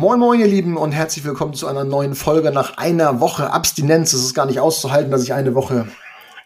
Moin 0.00 0.18
Moin 0.18 0.40
ihr 0.40 0.46
Lieben 0.46 0.78
und 0.78 0.92
herzlich 0.92 1.26
willkommen 1.26 1.52
zu 1.52 1.66
einer 1.66 1.84
neuen 1.84 2.14
Folge 2.14 2.52
nach 2.52 2.78
einer 2.78 3.20
Woche 3.20 3.52
Abstinenz. 3.52 4.14
Es 4.14 4.24
ist 4.24 4.32
gar 4.32 4.46
nicht 4.46 4.58
auszuhalten, 4.58 5.10
dass 5.10 5.22
ich 5.22 5.34
eine 5.34 5.54
Woche 5.54 5.88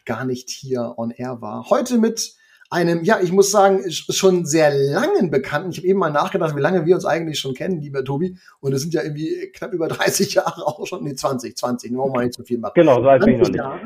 gar 0.04 0.24
nicht 0.24 0.50
hier 0.50 0.94
on 0.96 1.12
air 1.12 1.40
war. 1.40 1.70
Heute 1.70 1.98
mit 1.98 2.34
einem, 2.68 3.04
ja, 3.04 3.20
ich 3.20 3.30
muss 3.30 3.52
sagen, 3.52 3.88
schon 3.92 4.44
sehr 4.44 4.74
langen 4.74 5.30
Bekannten. 5.30 5.70
Ich 5.70 5.76
habe 5.76 5.86
eben 5.86 6.00
mal 6.00 6.10
nachgedacht, 6.10 6.56
wie 6.56 6.60
lange 6.60 6.84
wir 6.84 6.96
uns 6.96 7.04
eigentlich 7.04 7.38
schon 7.38 7.54
kennen, 7.54 7.80
lieber 7.80 8.02
Tobi. 8.02 8.36
Und 8.58 8.72
es 8.72 8.82
sind 8.82 8.92
ja 8.92 9.04
irgendwie 9.04 9.52
knapp 9.54 9.72
über 9.72 9.86
30 9.86 10.34
Jahre 10.34 10.66
auch 10.66 10.84
schon. 10.84 11.04
Nee, 11.04 11.14
20, 11.14 11.56
20. 11.56 11.92
Wollen 11.92 12.10
wir 12.10 12.12
mal 12.12 12.24
nicht 12.24 12.34
so 12.34 12.42
viel 12.42 12.58
machen. 12.58 12.72
Genau, 12.74 13.00
so 13.02 13.08
alt 13.08 13.24
bin 13.24 13.34
ich 13.34 13.40
noch 13.40 13.46
nicht. 13.46 13.58
Jahre. 13.58 13.78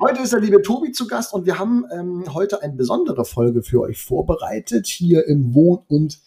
Heute 0.00 0.22
ist 0.22 0.32
der 0.32 0.40
liebe 0.40 0.62
Tobi 0.62 0.90
zu 0.90 1.06
Gast 1.06 1.32
und 1.32 1.46
wir 1.46 1.60
haben 1.60 1.84
ähm, 1.94 2.24
heute 2.34 2.60
eine 2.60 2.72
besondere 2.72 3.24
Folge 3.24 3.62
für 3.62 3.82
euch 3.82 4.02
vorbereitet, 4.02 4.88
hier 4.88 5.28
im 5.28 5.54
Wohn- 5.54 5.84
und 5.86 6.18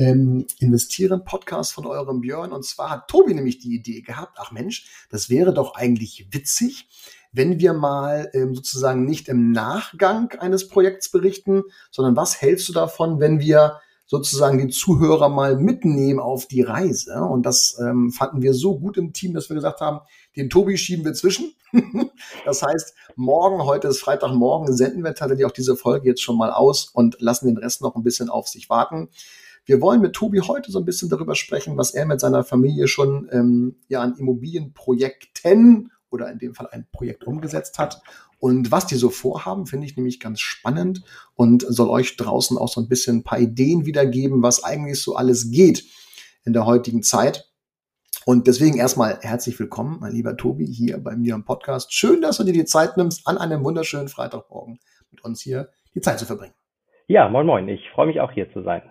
ähm, 0.00 0.46
investieren 0.58 1.24
Podcast 1.24 1.72
von 1.74 1.86
eurem 1.86 2.22
Björn. 2.22 2.52
Und 2.52 2.64
zwar 2.64 2.90
hat 2.90 3.08
Tobi 3.08 3.34
nämlich 3.34 3.58
die 3.58 3.74
Idee 3.74 4.00
gehabt, 4.00 4.38
ach 4.40 4.50
Mensch, 4.50 5.06
das 5.10 5.28
wäre 5.28 5.52
doch 5.52 5.74
eigentlich 5.74 6.28
witzig, 6.32 6.88
wenn 7.32 7.60
wir 7.60 7.74
mal 7.74 8.30
ähm, 8.32 8.54
sozusagen 8.54 9.04
nicht 9.04 9.28
im 9.28 9.52
Nachgang 9.52 10.32
eines 10.40 10.68
Projekts 10.68 11.10
berichten, 11.10 11.62
sondern 11.90 12.16
was 12.16 12.40
hältst 12.40 12.68
du 12.68 12.72
davon, 12.72 13.20
wenn 13.20 13.40
wir 13.40 13.80
sozusagen 14.06 14.58
die 14.58 14.74
Zuhörer 14.74 15.28
mal 15.28 15.56
mitnehmen 15.56 16.18
auf 16.18 16.46
die 16.46 16.62
Reise. 16.62 17.22
Und 17.22 17.46
das 17.46 17.78
ähm, 17.80 18.10
fanden 18.10 18.42
wir 18.42 18.54
so 18.54 18.76
gut 18.76 18.96
im 18.96 19.12
Team, 19.12 19.34
dass 19.34 19.48
wir 19.50 19.54
gesagt 19.54 19.80
haben, 19.80 20.00
den 20.34 20.50
Tobi 20.50 20.76
schieben 20.78 21.04
wir 21.04 21.12
zwischen. 21.12 21.54
das 22.44 22.62
heißt, 22.62 22.94
morgen, 23.14 23.64
heute 23.64 23.86
ist 23.86 24.00
Freitagmorgen, 24.00 24.74
senden 24.74 25.04
wir 25.04 25.14
tatsächlich 25.14 25.46
auch 25.46 25.52
diese 25.52 25.76
Folge 25.76 26.08
jetzt 26.08 26.22
schon 26.22 26.36
mal 26.36 26.50
aus 26.50 26.88
und 26.88 27.20
lassen 27.20 27.46
den 27.46 27.58
Rest 27.58 27.82
noch 27.82 27.94
ein 27.94 28.02
bisschen 28.02 28.30
auf 28.30 28.48
sich 28.48 28.68
warten. 28.68 29.10
Wir 29.64 29.80
wollen 29.80 30.00
mit 30.00 30.14
Tobi 30.14 30.40
heute 30.40 30.72
so 30.72 30.78
ein 30.78 30.84
bisschen 30.84 31.08
darüber 31.08 31.34
sprechen, 31.34 31.76
was 31.76 31.94
er 31.94 32.06
mit 32.06 32.20
seiner 32.20 32.44
Familie 32.44 32.88
schon 32.88 33.28
ähm, 33.32 33.76
ja, 33.88 34.00
an 34.00 34.16
Immobilienprojekten 34.16 35.92
oder 36.10 36.30
in 36.30 36.38
dem 36.38 36.54
Fall 36.54 36.68
ein 36.70 36.86
Projekt 36.92 37.24
umgesetzt 37.24 37.78
hat. 37.78 38.02
Und 38.38 38.72
was 38.72 38.86
die 38.86 38.96
so 38.96 39.10
vorhaben, 39.10 39.66
finde 39.66 39.86
ich 39.86 39.96
nämlich 39.96 40.18
ganz 40.18 40.40
spannend 40.40 41.02
und 41.34 41.64
soll 41.68 41.88
euch 41.88 42.16
draußen 42.16 42.56
auch 42.56 42.68
so 42.68 42.80
ein 42.80 42.88
bisschen 42.88 43.18
ein 43.18 43.24
paar 43.24 43.38
Ideen 43.38 43.84
wiedergeben, 43.84 44.42
was 44.42 44.64
eigentlich 44.64 45.00
so 45.00 45.14
alles 45.14 45.50
geht 45.50 45.84
in 46.44 46.52
der 46.52 46.64
heutigen 46.64 47.02
Zeit. 47.02 47.50
Und 48.24 48.46
deswegen 48.46 48.76
erstmal 48.76 49.18
herzlich 49.22 49.58
willkommen, 49.58 49.98
mein 50.00 50.12
lieber 50.12 50.36
Tobi, 50.36 50.66
hier 50.66 50.98
bei 50.98 51.16
mir 51.16 51.34
im 51.34 51.44
Podcast. 51.44 51.92
Schön, 51.92 52.20
dass 52.20 52.38
du 52.38 52.44
dir 52.44 52.52
die 52.52 52.64
Zeit 52.64 52.96
nimmst, 52.96 53.26
an 53.26 53.38
einem 53.38 53.64
wunderschönen 53.64 54.08
Freitagmorgen 54.08 54.78
mit 55.10 55.22
uns 55.24 55.40
hier 55.40 55.68
die 55.94 56.00
Zeit 56.00 56.18
zu 56.18 56.26
verbringen. 56.26 56.54
Ja, 57.08 57.28
moin 57.28 57.46
moin. 57.46 57.68
Ich 57.68 57.90
freue 57.90 58.06
mich 58.06 58.20
auch 58.20 58.32
hier 58.32 58.52
zu 58.52 58.62
sein. 58.62 58.82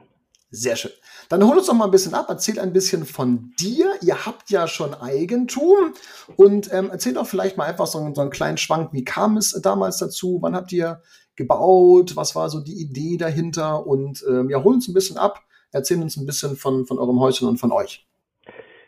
Sehr 0.52 0.75
schön. 0.75 0.92
Dann 1.30 1.44
hol 1.44 1.58
uns 1.58 1.67
doch 1.67 1.75
mal 1.75 1.86
ein 1.86 1.92
bisschen 1.92 2.16
ab, 2.16 2.25
erzähl 2.28 2.59
ein 2.59 2.73
bisschen 2.73 3.05
von 3.05 3.53
dir. 3.59 3.94
Ihr 4.02 4.25
habt 4.25 4.50
ja 4.50 4.67
schon 4.67 4.95
Eigentum 4.95 5.94
und 6.38 6.73
ähm, 6.73 6.89
erzähl 6.91 7.14
doch 7.14 7.28
vielleicht 7.28 7.56
mal 7.56 7.66
einfach 7.66 7.86
so, 7.86 8.00
so 8.16 8.22
einen 8.22 8.31
kleinen 8.31 8.58
Schwank. 8.58 8.91
Wie 8.91 9.03
kam 9.03 9.38
es 9.38 9.52
damals 9.61 9.97
dazu? 9.97 10.39
Wann 10.41 10.56
habt 10.56 10.72
ihr 10.72 11.02
gebaut? 11.36 12.16
Was 12.16 12.36
war 12.36 12.50
so 12.50 12.61
die 12.61 12.81
Idee 12.81 13.17
dahinter? 13.17 13.86
Und 13.86 14.25
ähm, 14.28 14.50
ja, 14.50 14.63
hol 14.63 14.74
uns 14.74 14.88
ein 14.88 14.96
bisschen 14.96 15.18
ab. 15.18 15.41
Erzähl 15.72 16.01
uns 16.01 16.18
ein 16.18 16.25
bisschen 16.25 16.56
von, 16.56 16.88
von 16.88 16.97
eurem 16.97 17.19
Häuschen 17.19 17.47
und 17.47 17.57
von 17.57 17.72
euch. 17.72 18.07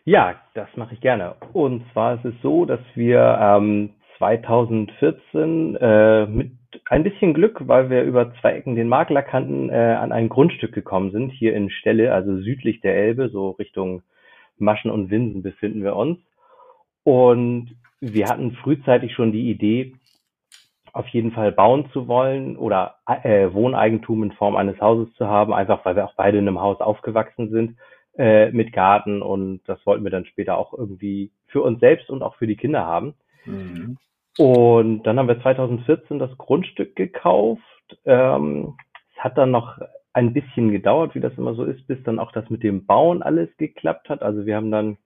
Ja, 0.03 0.41
das 0.55 0.67
mache 0.75 0.95
ich 0.95 1.01
gerne. 1.01 1.35
Und 1.53 1.83
zwar 1.93 2.15
ist 2.15 2.25
es 2.25 2.33
so, 2.41 2.65
dass 2.65 2.79
wir 2.95 3.37
ähm, 3.39 3.91
2014 4.17 5.75
äh, 5.75 6.25
mit 6.25 6.53
ein 6.91 7.03
bisschen 7.03 7.33
Glück, 7.33 7.69
weil 7.69 7.89
wir 7.89 8.03
über 8.03 8.33
zwei 8.41 8.51
Ecken 8.51 8.75
den 8.75 8.89
Makler 8.89 9.23
kannten, 9.23 9.69
äh, 9.69 9.95
an 9.97 10.11
ein 10.11 10.27
Grundstück 10.27 10.73
gekommen 10.73 11.11
sind, 11.11 11.29
hier 11.29 11.55
in 11.55 11.69
Stelle, 11.69 12.13
also 12.13 12.35
südlich 12.41 12.81
der 12.81 12.97
Elbe, 12.97 13.29
so 13.29 13.51
Richtung 13.51 14.03
Maschen 14.57 14.91
und 14.91 15.09
Winsen 15.09 15.41
befinden 15.41 15.85
wir 15.85 15.95
uns. 15.95 16.19
Und 17.03 17.77
wir 18.01 18.27
hatten 18.27 18.51
frühzeitig 18.51 19.13
schon 19.13 19.31
die 19.31 19.49
Idee, 19.49 19.93
auf 20.91 21.07
jeden 21.07 21.31
Fall 21.31 21.53
bauen 21.53 21.89
zu 21.93 22.09
wollen 22.09 22.57
oder 22.57 22.97
äh, 23.07 23.53
Wohneigentum 23.53 24.23
in 24.23 24.33
Form 24.33 24.57
eines 24.57 24.81
Hauses 24.81 25.13
zu 25.15 25.27
haben, 25.27 25.53
einfach 25.53 25.85
weil 25.85 25.95
wir 25.95 26.03
auch 26.03 26.15
beide 26.15 26.39
in 26.39 26.47
einem 26.47 26.59
Haus 26.59 26.81
aufgewachsen 26.81 27.51
sind 27.51 27.77
äh, 28.17 28.51
mit 28.51 28.73
Garten 28.73 29.21
und 29.21 29.61
das 29.65 29.79
wollten 29.85 30.03
wir 30.03 30.11
dann 30.11 30.25
später 30.25 30.57
auch 30.57 30.73
irgendwie 30.73 31.31
für 31.47 31.61
uns 31.61 31.79
selbst 31.79 32.09
und 32.09 32.21
auch 32.21 32.35
für 32.35 32.47
die 32.47 32.57
Kinder 32.57 32.85
haben. 32.85 33.13
Mhm. 33.45 33.97
Und 34.37 35.03
dann 35.03 35.19
haben 35.19 35.27
wir 35.27 35.41
2014 35.41 36.19
das 36.19 36.37
Grundstück 36.37 36.95
gekauft. 36.95 37.61
Ähm, 38.05 38.75
es 39.13 39.23
hat 39.23 39.37
dann 39.37 39.51
noch 39.51 39.77
ein 40.13 40.33
bisschen 40.33 40.71
gedauert, 40.71 41.15
wie 41.15 41.19
das 41.19 41.37
immer 41.37 41.53
so 41.53 41.63
ist, 41.63 41.87
bis 41.87 42.01
dann 42.03 42.19
auch 42.19 42.31
das 42.31 42.49
mit 42.49 42.63
dem 42.63 42.85
Bauen 42.85 43.21
alles 43.21 43.49
geklappt 43.57 44.09
hat. 44.09 44.21
Also 44.21 44.45
wir 44.45 44.55
haben 44.55 44.71
dann 44.71 44.97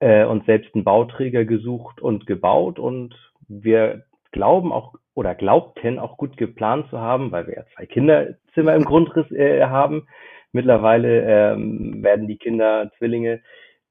äh, 0.00 0.24
uns 0.24 0.44
selbst 0.46 0.74
einen 0.74 0.84
Bauträger 0.84 1.44
gesucht 1.44 2.00
und 2.00 2.26
gebaut 2.26 2.78
und 2.78 3.14
wir 3.48 4.04
glauben 4.32 4.72
auch 4.72 4.94
oder 5.14 5.34
glaubten 5.34 5.98
auch 5.98 6.16
gut 6.16 6.36
geplant 6.36 6.88
zu 6.90 6.98
haben, 6.98 7.32
weil 7.32 7.46
wir 7.46 7.56
ja 7.56 7.64
zwei 7.74 7.86
Kinderzimmer 7.86 8.74
im 8.74 8.84
Grundriss 8.84 9.30
äh, 9.32 9.64
haben. 9.66 10.06
Mittlerweile 10.52 11.22
ähm, 11.52 12.02
werden 12.02 12.26
die 12.26 12.38
Kinder 12.38 12.90
Zwillinge 12.98 13.40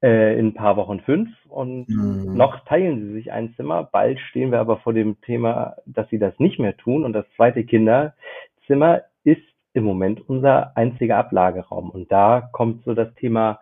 äh, 0.02 0.38
in 0.38 0.48
ein 0.48 0.54
paar 0.54 0.76
Wochen 0.76 1.00
fünf 1.00 1.28
und 1.48 1.88
mhm. 1.88 2.34
noch 2.36 2.64
teilen 2.64 3.00
sie 3.00 3.12
sich 3.12 3.32
ein 3.32 3.54
Zimmer. 3.54 3.84
Bald 3.84 4.18
stehen 4.18 4.52
wir 4.52 4.60
aber 4.60 4.78
vor 4.78 4.92
dem 4.92 5.20
Thema, 5.22 5.76
dass 5.86 6.08
sie 6.10 6.18
das 6.18 6.38
nicht 6.38 6.58
mehr 6.58 6.76
tun 6.76 7.04
und 7.04 7.12
das 7.12 7.26
zweite 7.36 7.64
Kinderzimmer 7.64 9.02
ist 9.24 9.42
im 9.72 9.84
Moment 9.84 10.28
unser 10.28 10.76
einziger 10.76 11.18
Ablageraum 11.18 11.90
und 11.90 12.10
da 12.10 12.48
kommt 12.52 12.84
so 12.84 12.94
das 12.94 13.14
Thema 13.14 13.60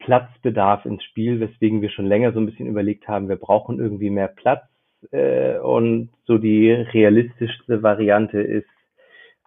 Platzbedarf 0.00 0.84
ins 0.84 1.02
Spiel, 1.04 1.40
weswegen 1.40 1.80
wir 1.80 1.88
schon 1.88 2.06
länger 2.06 2.32
so 2.32 2.40
ein 2.40 2.46
bisschen 2.46 2.66
überlegt 2.66 3.08
haben, 3.08 3.28
wir 3.28 3.36
brauchen 3.36 3.78
irgendwie 3.78 4.10
mehr 4.10 4.28
Platz 4.28 4.64
äh, 5.12 5.58
und 5.58 6.10
so 6.24 6.38
die 6.38 6.70
realistischste 6.70 7.82
Variante 7.82 8.40
ist, 8.40 8.68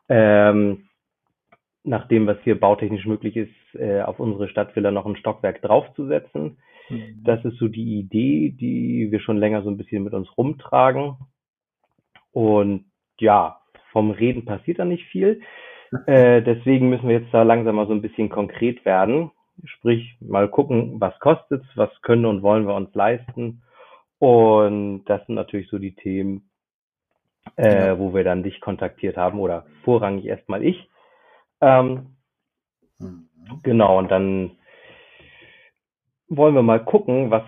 ähm, 0.09 0.86
nach 1.87 2.07
dem, 2.07 2.27
was 2.27 2.37
hier 2.43 2.59
bautechnisch 2.59 3.05
möglich 3.05 3.35
ist, 3.37 3.79
äh, 3.79 4.01
auf 4.01 4.19
unsere 4.19 4.49
Stadtvilla 4.49 4.91
noch 4.91 5.05
ein 5.05 5.15
Stockwerk 5.15 5.61
draufzusetzen. 5.61 6.57
Mhm. 6.89 7.21
Das 7.23 7.43
ist 7.45 7.57
so 7.57 7.67
die 7.67 7.99
Idee, 7.99 8.49
die 8.49 9.11
wir 9.11 9.19
schon 9.19 9.37
länger 9.37 9.63
so 9.63 9.69
ein 9.69 9.77
bisschen 9.77 10.03
mit 10.03 10.13
uns 10.13 10.27
rumtragen. 10.37 11.15
Und 12.31 12.85
ja, 13.19 13.59
vom 13.91 14.11
Reden 14.11 14.45
passiert 14.45 14.79
da 14.79 14.85
nicht 14.85 15.05
viel. 15.07 15.41
Äh, 16.05 16.41
deswegen 16.41 16.89
müssen 16.89 17.07
wir 17.07 17.17
jetzt 17.17 17.33
da 17.33 17.43
langsam 17.43 17.77
mal 17.77 17.87
so 17.87 17.93
ein 17.93 18.01
bisschen 18.01 18.27
konkret 18.27 18.83
werden. 18.83 19.31
Sprich, 19.63 20.17
mal 20.19 20.49
gucken, 20.49 20.99
was 20.99 21.17
kostet's, 21.19 21.65
was 21.75 21.89
können 22.01 22.25
und 22.25 22.41
wollen 22.41 22.67
wir 22.67 22.75
uns 22.75 22.93
leisten. 22.93 23.61
Und 24.19 25.05
das 25.05 25.25
sind 25.25 25.35
natürlich 25.35 25.69
so 25.69 25.79
die 25.79 25.95
Themen, 25.95 26.49
äh, 27.55 27.87
ja. 27.87 27.99
wo 27.99 28.13
wir 28.13 28.25
dann 28.25 28.43
dich 28.43 28.59
kontaktiert 28.59 29.15
haben 29.15 29.39
oder 29.39 29.65
vorrangig 29.85 30.25
erstmal 30.25 30.61
ich. 30.61 30.89
Ähm, 31.61 32.17
mhm. 32.99 33.29
Genau, 33.63 33.97
und 33.97 34.09
dann 34.09 34.51
wollen 36.29 36.55
wir 36.55 36.63
mal 36.63 36.83
gucken, 36.83 37.31
was 37.31 37.43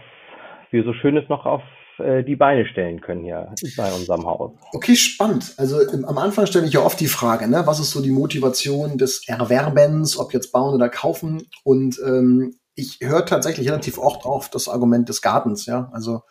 wir 0.71 0.83
so 0.83 0.93
Schönes 0.93 1.27
noch 1.29 1.45
auf 1.45 1.61
äh, 1.99 2.23
die 2.23 2.35
Beine 2.35 2.65
stellen 2.65 3.01
können 3.01 3.23
hier 3.23 3.53
bei 3.75 3.91
unserem 3.91 4.25
Haus. 4.25 4.51
Okay, 4.73 4.95
spannend. 4.95 5.53
Also 5.57 5.81
im, 5.81 6.05
am 6.05 6.17
Anfang 6.17 6.45
stelle 6.45 6.65
ich 6.65 6.73
ja 6.73 6.81
oft 6.81 6.99
die 6.99 7.07
Frage, 7.07 7.47
ne, 7.47 7.63
was 7.65 7.79
ist 7.79 7.91
so 7.91 8.01
die 8.01 8.11
Motivation 8.11 8.97
des 8.97 9.27
Erwerbens, 9.27 10.17
ob 10.17 10.33
jetzt 10.33 10.51
bauen 10.51 10.73
oder 10.73 10.89
kaufen? 10.89 11.47
Und 11.63 11.99
ähm, 12.05 12.55
ich 12.75 12.99
höre 13.01 13.25
tatsächlich 13.25 13.67
relativ 13.69 13.97
oft 13.97 14.25
auf 14.25 14.49
das 14.49 14.69
Argument 14.69 15.09
des 15.09 15.21
Gartens, 15.21 15.65
ja. 15.65 15.89
Also 15.91 16.13
ähm, 16.13 16.21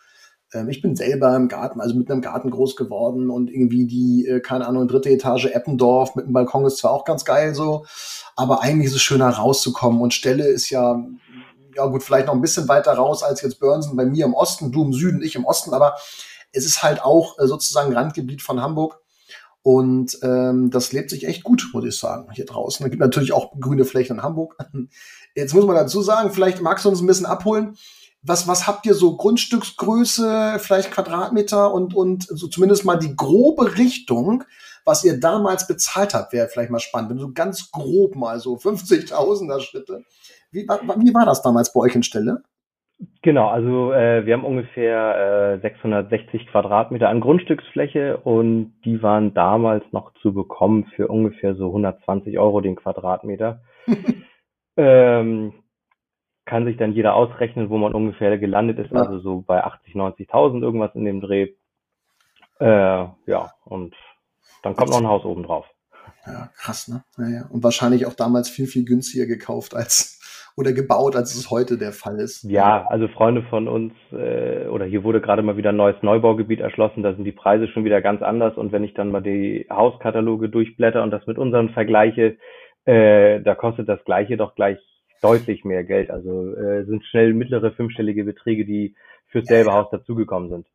ich 0.69 0.81
bin 0.81 0.95
selber 0.95 1.35
im 1.35 1.47
Garten, 1.47 1.79
also 1.79 1.95
mit 1.95 2.09
einem 2.09 2.21
Garten 2.21 2.49
groß 2.49 2.75
geworden 2.75 3.29
und 3.29 3.51
irgendwie 3.51 3.85
die, 3.85 4.25
äh, 4.27 4.39
keine 4.39 4.67
Ahnung, 4.67 4.87
dritte 4.87 5.09
Etage 5.09 5.45
Eppendorf 5.45 6.15
mit 6.15 6.25
einem 6.25 6.33
Balkon 6.33 6.65
ist 6.65 6.77
zwar 6.77 6.91
auch 6.91 7.05
ganz 7.05 7.23
geil 7.23 7.53
so, 7.53 7.85
aber 8.35 8.61
eigentlich 8.61 8.87
ist 8.87 8.95
es 8.95 9.01
schöner 9.01 9.29
rauszukommen 9.29 10.01
und 10.01 10.13
Stelle 10.13 10.47
ist 10.47 10.69
ja, 10.69 11.03
ja 11.75 11.85
gut, 11.85 12.03
vielleicht 12.03 12.27
noch 12.27 12.33
ein 12.33 12.41
bisschen 12.41 12.67
weiter 12.67 12.93
raus 12.93 13.21
als 13.21 13.41
jetzt 13.41 13.59
Börnsen 13.59 13.95
bei 13.95 14.05
mir 14.05 14.25
im 14.25 14.33
Osten, 14.33 14.71
du 14.71 14.83
im 14.83 14.93
Süden, 14.93 15.21
ich 15.21 15.35
im 15.35 15.45
Osten, 15.45 15.73
aber 15.73 15.95
es 16.51 16.65
ist 16.65 16.81
halt 16.81 17.03
auch 17.03 17.37
äh, 17.37 17.47
sozusagen 17.47 17.93
Randgebiet 17.93 18.41
von 18.41 18.61
Hamburg. 18.61 18.99
Und 19.61 20.17
ähm, 20.23 20.71
das 20.71 20.93
lebt 20.93 21.09
sich 21.09 21.27
echt 21.27 21.43
gut, 21.43 21.69
muss 21.73 21.83
ich 21.83 21.97
sagen, 21.97 22.31
hier 22.31 22.45
draußen. 22.45 22.83
Es 22.83 22.89
gibt 22.89 23.01
natürlich 23.01 23.33
auch 23.33 23.51
grüne 23.59 23.83
Flächen 23.83 24.17
in 24.17 24.23
Hamburg. 24.23 24.55
Jetzt 25.35 25.53
muss 25.53 25.65
man 25.65 25.75
dazu 25.75 26.01
sagen, 26.01 26.31
vielleicht 26.31 26.61
magst 26.61 26.85
du 26.85 26.89
uns 26.89 27.01
ein 27.01 27.07
bisschen 27.07 27.25
abholen 27.25 27.75
was, 28.29 28.47
was 28.47 28.67
habt 28.67 28.85
ihr 28.85 28.93
so 28.93 29.17
Grundstücksgröße, 29.17 30.57
vielleicht 30.59 30.91
Quadratmeter 30.91 31.73
und, 31.73 31.93
und 31.95 32.23
so 32.23 32.47
zumindest 32.47 32.85
mal 32.85 32.97
die 32.97 33.15
grobe 33.15 33.77
Richtung, 33.77 34.43
was 34.85 35.03
ihr 35.03 35.19
damals 35.19 35.67
bezahlt 35.67 36.13
habt, 36.13 36.31
wäre 36.31 36.47
vielleicht 36.47 36.71
mal 36.71 36.79
spannend. 36.79 37.09
Wenn 37.09 37.17
du 37.17 37.33
ganz 37.33 37.71
grob 37.71 38.15
mal 38.15 38.39
so 38.39 38.55
50.000er 38.55 39.59
Schritte. 39.59 40.03
Wie, 40.51 40.61
wie 40.61 41.13
war 41.13 41.25
das 41.25 41.41
damals 41.41 41.73
bei 41.73 41.81
euch 41.81 41.95
in 41.95 42.03
Stelle? 42.03 42.43
Genau, 43.21 43.47
also 43.47 43.93
äh, 43.93 44.25
wir 44.25 44.33
haben 44.33 44.43
ungefähr 44.43 45.55
äh, 45.55 45.61
660 45.61 46.47
Quadratmeter 46.47 47.07
an 47.07 47.21
Grundstücksfläche 47.21 48.17
und 48.17 48.73
die 48.83 49.01
waren 49.01 49.33
damals 49.33 49.85
noch 49.91 50.13
zu 50.21 50.33
bekommen 50.33 50.85
für 50.95 51.07
ungefähr 51.07 51.55
so 51.55 51.67
120 51.67 52.37
Euro 52.39 52.59
den 52.59 52.75
Quadratmeter. 52.75 53.61
ähm, 54.77 55.53
kann 56.49 56.65
sich 56.65 56.77
dann 56.77 56.93
jeder 56.93 57.13
ausrechnen, 57.13 57.69
wo 57.69 57.77
man 57.77 57.93
ungefähr 57.93 58.35
gelandet 58.39 58.79
ist, 58.79 58.91
ja. 58.91 59.03
also 59.03 59.19
so 59.19 59.41
bei 59.41 59.63
80, 59.63 59.93
90.000 59.93 60.63
irgendwas 60.63 60.95
in 60.95 61.05
dem 61.05 61.21
Dreh. 61.21 61.53
Äh, 62.59 62.65
ja, 63.27 63.51
und 63.65 63.95
dann 64.63 64.75
kommt 64.75 64.89
noch 64.89 64.97
ein 64.99 65.07
Haus 65.07 65.23
oben 65.25 65.43
drauf. 65.43 65.67
Ja, 66.25 66.49
krass, 66.57 66.87
ne? 66.87 67.03
Naja. 67.17 67.47
Und 67.51 67.63
wahrscheinlich 67.63 68.07
auch 68.07 68.15
damals 68.15 68.49
viel, 68.49 68.65
viel 68.65 68.83
günstiger 68.83 69.27
gekauft 69.27 69.75
als 69.75 70.19
oder 70.57 70.73
gebaut, 70.73 71.15
als 71.15 71.35
es 71.35 71.51
heute 71.51 71.77
der 71.77 71.93
Fall 71.93 72.19
ist. 72.19 72.43
Ja, 72.43 72.83
also 72.87 73.07
Freunde 73.09 73.43
von 73.43 73.67
uns, 73.67 73.93
äh, 74.11 74.67
oder 74.69 74.85
hier 74.85 75.03
wurde 75.03 75.21
gerade 75.21 75.43
mal 75.43 75.55
wieder 75.55 75.69
ein 75.69 75.77
neues 75.77 76.01
Neubaugebiet 76.01 76.61
erschlossen, 76.61 77.03
da 77.03 77.13
sind 77.13 77.25
die 77.25 77.31
Preise 77.31 77.67
schon 77.67 77.85
wieder 77.85 78.01
ganz 78.01 78.23
anders. 78.23 78.57
Und 78.57 78.71
wenn 78.71 78.83
ich 78.83 78.95
dann 78.95 79.11
mal 79.11 79.21
die 79.21 79.67
Hauskataloge 79.69 80.49
durchblätter 80.49 81.03
und 81.03 81.11
das 81.11 81.27
mit 81.27 81.37
unseren 81.37 81.69
vergleiche, 81.69 82.37
äh, 82.85 83.39
da 83.41 83.53
kostet 83.53 83.87
das 83.87 84.03
Gleiche 84.03 84.35
doch 84.35 84.55
gleich 84.55 84.79
deutlich 85.21 85.65
mehr 85.65 85.83
Geld. 85.83 86.11
Also 86.11 86.53
äh, 86.55 86.85
sind 86.85 87.03
schnell 87.05 87.33
mittlere 87.33 87.71
fünfstellige 87.71 88.23
Beträge, 88.23 88.65
die 88.65 88.95
fürs 89.27 89.45
ja, 89.49 89.55
selbe 89.55 89.69
ja. 89.69 89.75
Haus 89.75 89.87
dazugekommen 89.91 90.49
sind. 90.49 90.67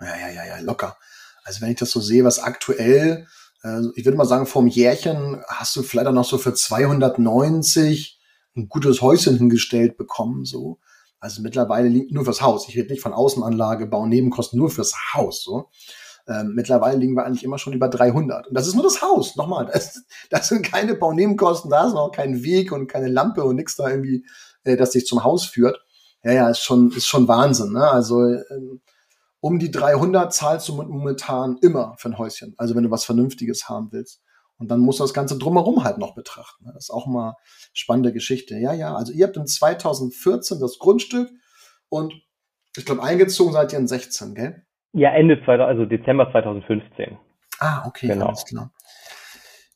Ja, 0.00 0.16
ja, 0.16 0.30
ja, 0.30 0.46
ja, 0.46 0.60
locker. 0.60 0.96
Also 1.44 1.60
wenn 1.60 1.70
ich 1.70 1.78
das 1.78 1.90
so 1.90 2.00
sehe, 2.00 2.24
was 2.24 2.38
aktuell, 2.38 3.26
äh, 3.62 3.80
ich 3.94 4.04
würde 4.04 4.18
mal 4.18 4.24
sagen, 4.24 4.46
vom 4.46 4.66
Jährchen 4.66 5.42
hast 5.48 5.74
du 5.76 5.82
vielleicht 5.82 6.06
auch 6.08 6.12
noch 6.12 6.24
so 6.24 6.38
für 6.38 6.54
290 6.54 8.20
ein 8.56 8.68
gutes 8.68 9.00
Häuschen 9.00 9.38
hingestellt 9.38 9.96
bekommen, 9.96 10.44
so. 10.44 10.78
Also 11.20 11.40
mittlerweile 11.40 11.88
liegt 11.88 12.10
nur 12.10 12.24
fürs 12.24 12.42
Haus. 12.42 12.68
Ich 12.68 12.76
rede 12.76 12.90
nicht 12.90 13.00
von 13.00 13.12
Außenanlage, 13.12 13.86
Bau, 13.86 14.06
Nebenkosten, 14.06 14.58
nur 14.58 14.70
fürs 14.70 14.94
Haus, 15.14 15.42
so. 15.42 15.70
Ähm, 16.28 16.52
mittlerweile 16.54 16.98
liegen 16.98 17.14
wir 17.14 17.24
eigentlich 17.24 17.44
immer 17.44 17.58
schon 17.58 17.72
über 17.72 17.88
300. 17.88 18.48
Und 18.48 18.54
das 18.54 18.66
ist 18.66 18.74
nur 18.74 18.84
das 18.84 19.02
Haus. 19.02 19.36
Nochmal, 19.36 19.66
das, 19.66 20.04
das 20.30 20.48
sind 20.48 20.64
keine 20.64 20.94
Baunebenkosten, 20.94 21.70
da 21.70 21.86
ist 21.86 21.94
noch 21.94 22.10
kein 22.10 22.42
Weg 22.44 22.72
und 22.72 22.86
keine 22.86 23.08
Lampe 23.08 23.44
und 23.44 23.56
nichts 23.56 23.76
da 23.76 23.88
irgendwie, 23.88 24.24
äh, 24.64 24.76
das 24.76 24.90
dich 24.90 25.06
zum 25.06 25.24
Haus 25.24 25.44
führt. 25.44 25.82
Ja, 26.22 26.32
ja, 26.32 26.50
ist 26.50 26.60
schon, 26.60 26.92
ist 26.92 27.06
schon 27.06 27.26
Wahnsinn. 27.26 27.72
Ne? 27.72 27.90
Also 27.90 28.22
ähm, 28.22 28.80
um 29.40 29.58
die 29.58 29.72
300 29.72 30.32
zahlst 30.32 30.68
du 30.68 30.74
momentan 30.74 31.58
immer 31.62 31.96
für 31.98 32.10
ein 32.10 32.18
Häuschen. 32.18 32.54
Also 32.58 32.76
wenn 32.76 32.84
du 32.84 32.90
was 32.90 33.04
Vernünftiges 33.04 33.68
haben 33.68 33.88
willst. 33.90 34.20
Und 34.58 34.68
dann 34.68 34.78
musst 34.78 35.00
du 35.00 35.04
das 35.04 35.14
Ganze 35.14 35.36
drumherum 35.36 35.82
halt 35.82 35.98
noch 35.98 36.14
betrachten. 36.14 36.66
Ne? 36.66 36.72
Das 36.72 36.84
ist 36.84 36.90
auch 36.90 37.08
mal 37.08 37.34
spannende 37.72 38.12
Geschichte. 38.12 38.56
Ja, 38.56 38.72
ja, 38.72 38.94
also 38.94 39.12
ihr 39.12 39.26
habt 39.26 39.36
in 39.36 39.48
2014 39.48 40.60
das 40.60 40.78
Grundstück 40.78 41.28
und 41.88 42.14
ich 42.76 42.86
glaube, 42.86 43.02
eingezogen 43.02 43.52
seid 43.52 43.72
ihr 43.72 43.80
in 43.80 43.88
16, 43.88 44.34
gell? 44.34 44.64
Ja, 44.92 45.10
Ende, 45.10 45.42
2000, 45.44 45.60
also 45.62 45.86
Dezember 45.86 46.30
2015. 46.30 47.18
Ah, 47.60 47.84
okay, 47.86 48.08
genau. 48.08 48.26
alles 48.26 48.44
klar. 48.44 48.70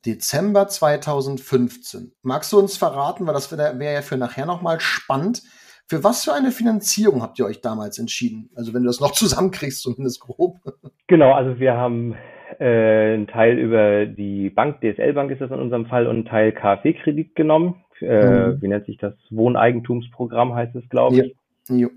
Dezember 0.04 0.68
2015. 0.68 2.12
Magst 2.22 2.52
du 2.52 2.58
uns 2.58 2.76
verraten, 2.76 3.26
weil 3.26 3.34
das 3.34 3.50
wäre 3.50 3.78
wär 3.78 3.92
ja 3.92 4.02
für 4.02 4.16
nachher 4.16 4.46
nochmal 4.46 4.78
spannend, 4.80 5.42
für 5.88 6.02
was 6.02 6.24
für 6.24 6.34
eine 6.34 6.50
Finanzierung 6.50 7.22
habt 7.22 7.38
ihr 7.38 7.46
euch 7.46 7.60
damals 7.60 7.98
entschieden? 7.98 8.50
Also 8.56 8.74
wenn 8.74 8.82
du 8.82 8.88
das 8.88 9.00
noch 9.00 9.12
zusammenkriegst, 9.12 9.82
zumindest 9.82 10.20
grob. 10.20 10.58
Genau, 11.06 11.32
also 11.32 11.60
wir 11.60 11.74
haben 11.74 12.16
äh, 12.58 13.14
einen 13.14 13.26
Teil 13.28 13.58
über 13.58 14.06
die 14.06 14.50
Bank, 14.50 14.80
DSL 14.80 15.12
Bank 15.12 15.30
ist 15.30 15.40
das 15.40 15.50
in 15.50 15.60
unserem 15.60 15.86
Fall, 15.86 16.06
und 16.06 16.16
einen 16.16 16.24
Teil 16.24 16.52
KfW-Kredit 16.52 17.34
genommen. 17.34 17.84
Äh, 18.00 18.48
mhm. 18.48 18.62
Wie 18.62 18.68
nennt 18.68 18.86
sich 18.86 18.98
das? 18.98 19.14
Wohneigentumsprogramm 19.30 20.54
heißt 20.54 20.74
es, 20.74 20.88
glaube 20.88 21.16
ich. 21.16 21.36
Ja. 21.68 21.88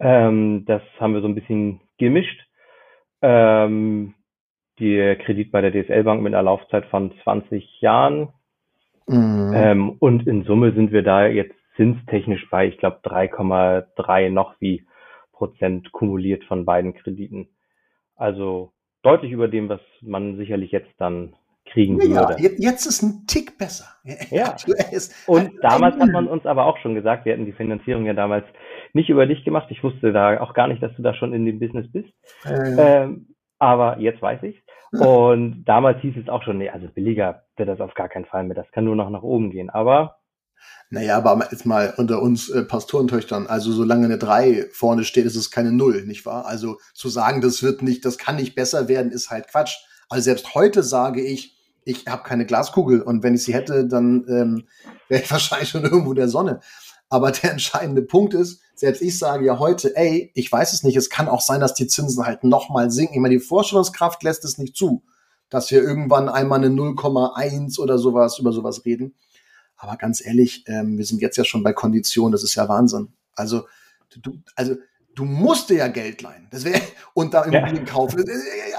Ähm, 0.00 0.64
das 0.66 0.82
haben 1.00 1.14
wir 1.14 1.22
so 1.22 1.28
ein 1.28 1.34
bisschen 1.34 1.80
gemischt. 1.98 2.40
Ähm, 3.22 4.14
der 4.78 5.16
Kredit 5.16 5.50
bei 5.50 5.60
der 5.60 5.72
DSL 5.72 6.04
Bank 6.04 6.22
mit 6.22 6.34
einer 6.34 6.44
Laufzeit 6.44 6.86
von 6.86 7.12
20 7.22 7.80
Jahren. 7.80 8.28
Mhm. 9.06 9.52
Ähm, 9.54 9.96
und 9.98 10.26
in 10.26 10.44
Summe 10.44 10.72
sind 10.72 10.92
wir 10.92 11.02
da 11.02 11.26
jetzt 11.26 11.54
zinstechnisch 11.76 12.48
bei, 12.50 12.68
ich 12.68 12.78
glaube, 12.78 13.00
3,3 13.04 14.30
noch 14.30 14.54
wie 14.60 14.86
Prozent 15.32 15.92
kumuliert 15.92 16.44
von 16.44 16.64
beiden 16.64 16.94
Krediten. 16.94 17.48
Also 18.16 18.72
deutlich 19.02 19.32
über 19.32 19.48
dem, 19.48 19.68
was 19.68 19.80
man 20.02 20.36
sicherlich 20.36 20.72
jetzt 20.72 20.92
dann 20.98 21.34
kriegen 21.72 22.00
ja, 22.00 22.28
würde. 22.28 22.42
Jetzt 22.58 22.86
ist 22.86 23.02
ein 23.02 23.26
Tick 23.26 23.58
besser. 23.58 23.86
Ja. 24.30 24.56
Und 25.26 25.52
damals 25.62 25.98
hat 25.98 26.10
man 26.10 26.26
uns 26.26 26.46
aber 26.46 26.66
auch 26.66 26.78
schon 26.78 26.94
gesagt, 26.94 27.24
wir 27.24 27.32
hätten 27.32 27.46
die 27.46 27.52
Finanzierung 27.52 28.06
ja 28.06 28.14
damals 28.14 28.44
nicht 28.92 29.08
über 29.08 29.26
dich 29.26 29.44
gemacht. 29.44 29.68
Ich 29.70 29.82
wusste 29.82 30.12
da 30.12 30.40
auch 30.40 30.54
gar 30.54 30.68
nicht, 30.68 30.82
dass 30.82 30.94
du 30.96 31.02
da 31.02 31.14
schon 31.14 31.32
in 31.32 31.44
dem 31.44 31.58
Business 31.58 31.90
bist. 31.92 32.08
Äh. 32.44 33.02
Ähm, 33.02 33.34
aber 33.58 33.98
jetzt 33.98 34.22
weiß 34.22 34.42
ich 34.44 34.62
Und 34.92 35.64
damals 35.64 36.00
hieß 36.00 36.14
es 36.16 36.28
auch 36.28 36.42
schon, 36.42 36.58
nee, 36.58 36.70
also 36.70 36.86
billiger 36.88 37.42
wird 37.56 37.68
das 37.68 37.80
auf 37.80 37.94
gar 37.94 38.08
keinen 38.08 38.24
Fall 38.24 38.44
mehr. 38.44 38.54
Das 38.54 38.70
kann 38.72 38.84
nur 38.84 38.96
noch 38.96 39.10
nach 39.10 39.22
oben 39.22 39.50
gehen. 39.50 39.70
Aber 39.70 40.16
naja, 40.90 41.18
aber 41.18 41.48
jetzt 41.50 41.66
mal 41.66 41.94
unter 41.98 42.22
uns 42.22 42.48
äh, 42.48 42.62
Pastorentöchtern, 42.62 43.46
also 43.46 43.72
solange 43.72 44.06
eine 44.06 44.18
3 44.18 44.68
vorne 44.72 45.04
steht, 45.04 45.26
ist 45.26 45.36
es 45.36 45.50
keine 45.50 45.70
Null, 45.70 46.04
nicht 46.06 46.24
wahr? 46.24 46.46
Also 46.46 46.78
zu 46.94 47.08
sagen, 47.08 47.40
das 47.40 47.62
wird 47.62 47.82
nicht, 47.82 48.04
das 48.04 48.18
kann 48.18 48.36
nicht 48.36 48.54
besser 48.54 48.88
werden, 48.88 49.12
ist 49.12 49.30
halt 49.30 49.48
Quatsch. 49.48 49.76
Also 50.08 50.24
selbst 50.24 50.54
heute 50.54 50.82
sage 50.82 51.20
ich, 51.20 51.57
ich 51.88 52.06
habe 52.06 52.22
keine 52.22 52.44
Glaskugel 52.44 53.00
und 53.00 53.22
wenn 53.22 53.34
ich 53.34 53.44
sie 53.44 53.54
hätte, 53.54 53.86
dann 53.86 54.26
ähm, 54.28 54.64
wäre 55.08 55.22
ich 55.22 55.30
wahrscheinlich 55.30 55.70
schon 55.70 55.84
irgendwo 55.84 56.12
der 56.12 56.28
Sonne. 56.28 56.60
Aber 57.08 57.32
der 57.32 57.52
entscheidende 57.52 58.02
Punkt 58.02 58.34
ist, 58.34 58.60
selbst 58.74 59.00
ich 59.00 59.18
sage 59.18 59.46
ja 59.46 59.58
heute, 59.58 59.96
ey, 59.96 60.30
ich 60.34 60.52
weiß 60.52 60.74
es 60.74 60.82
nicht, 60.82 60.96
es 60.96 61.08
kann 61.08 61.28
auch 61.28 61.40
sein, 61.40 61.60
dass 61.60 61.72
die 61.72 61.86
Zinsen 61.86 62.26
halt 62.26 62.44
nochmal 62.44 62.90
sinken. 62.90 63.14
Ich 63.14 63.20
meine, 63.20 63.36
die 63.36 63.44
Vorstellungskraft 63.44 64.22
lässt 64.22 64.44
es 64.44 64.58
nicht 64.58 64.76
zu, 64.76 65.02
dass 65.48 65.70
wir 65.70 65.82
irgendwann 65.82 66.28
einmal 66.28 66.58
eine 66.58 66.68
0,1 66.68 67.80
oder 67.80 67.96
sowas 67.96 68.38
über 68.38 68.52
sowas 68.52 68.84
reden. 68.84 69.14
Aber 69.78 69.96
ganz 69.96 70.24
ehrlich, 70.24 70.64
ähm, 70.66 70.98
wir 70.98 71.06
sind 71.06 71.22
jetzt 71.22 71.38
ja 71.38 71.44
schon 71.44 71.62
bei 71.62 71.72
Konditionen, 71.72 72.32
das 72.32 72.42
ist 72.42 72.54
ja 72.54 72.68
Wahnsinn. 72.68 73.14
Also, 73.34 73.66
du, 74.20 74.32
also 74.56 74.76
du 75.18 75.24
musst 75.24 75.68
dir 75.68 75.78
ja 75.78 75.88
Geld 75.88 76.22
leihen. 76.22 76.46
Das 76.50 76.64
wäre 76.64 76.80
und 77.14 77.34
da 77.34 77.42
Immobilien 77.42 77.86
ja. 77.86 77.92
kaufen. 77.92 78.24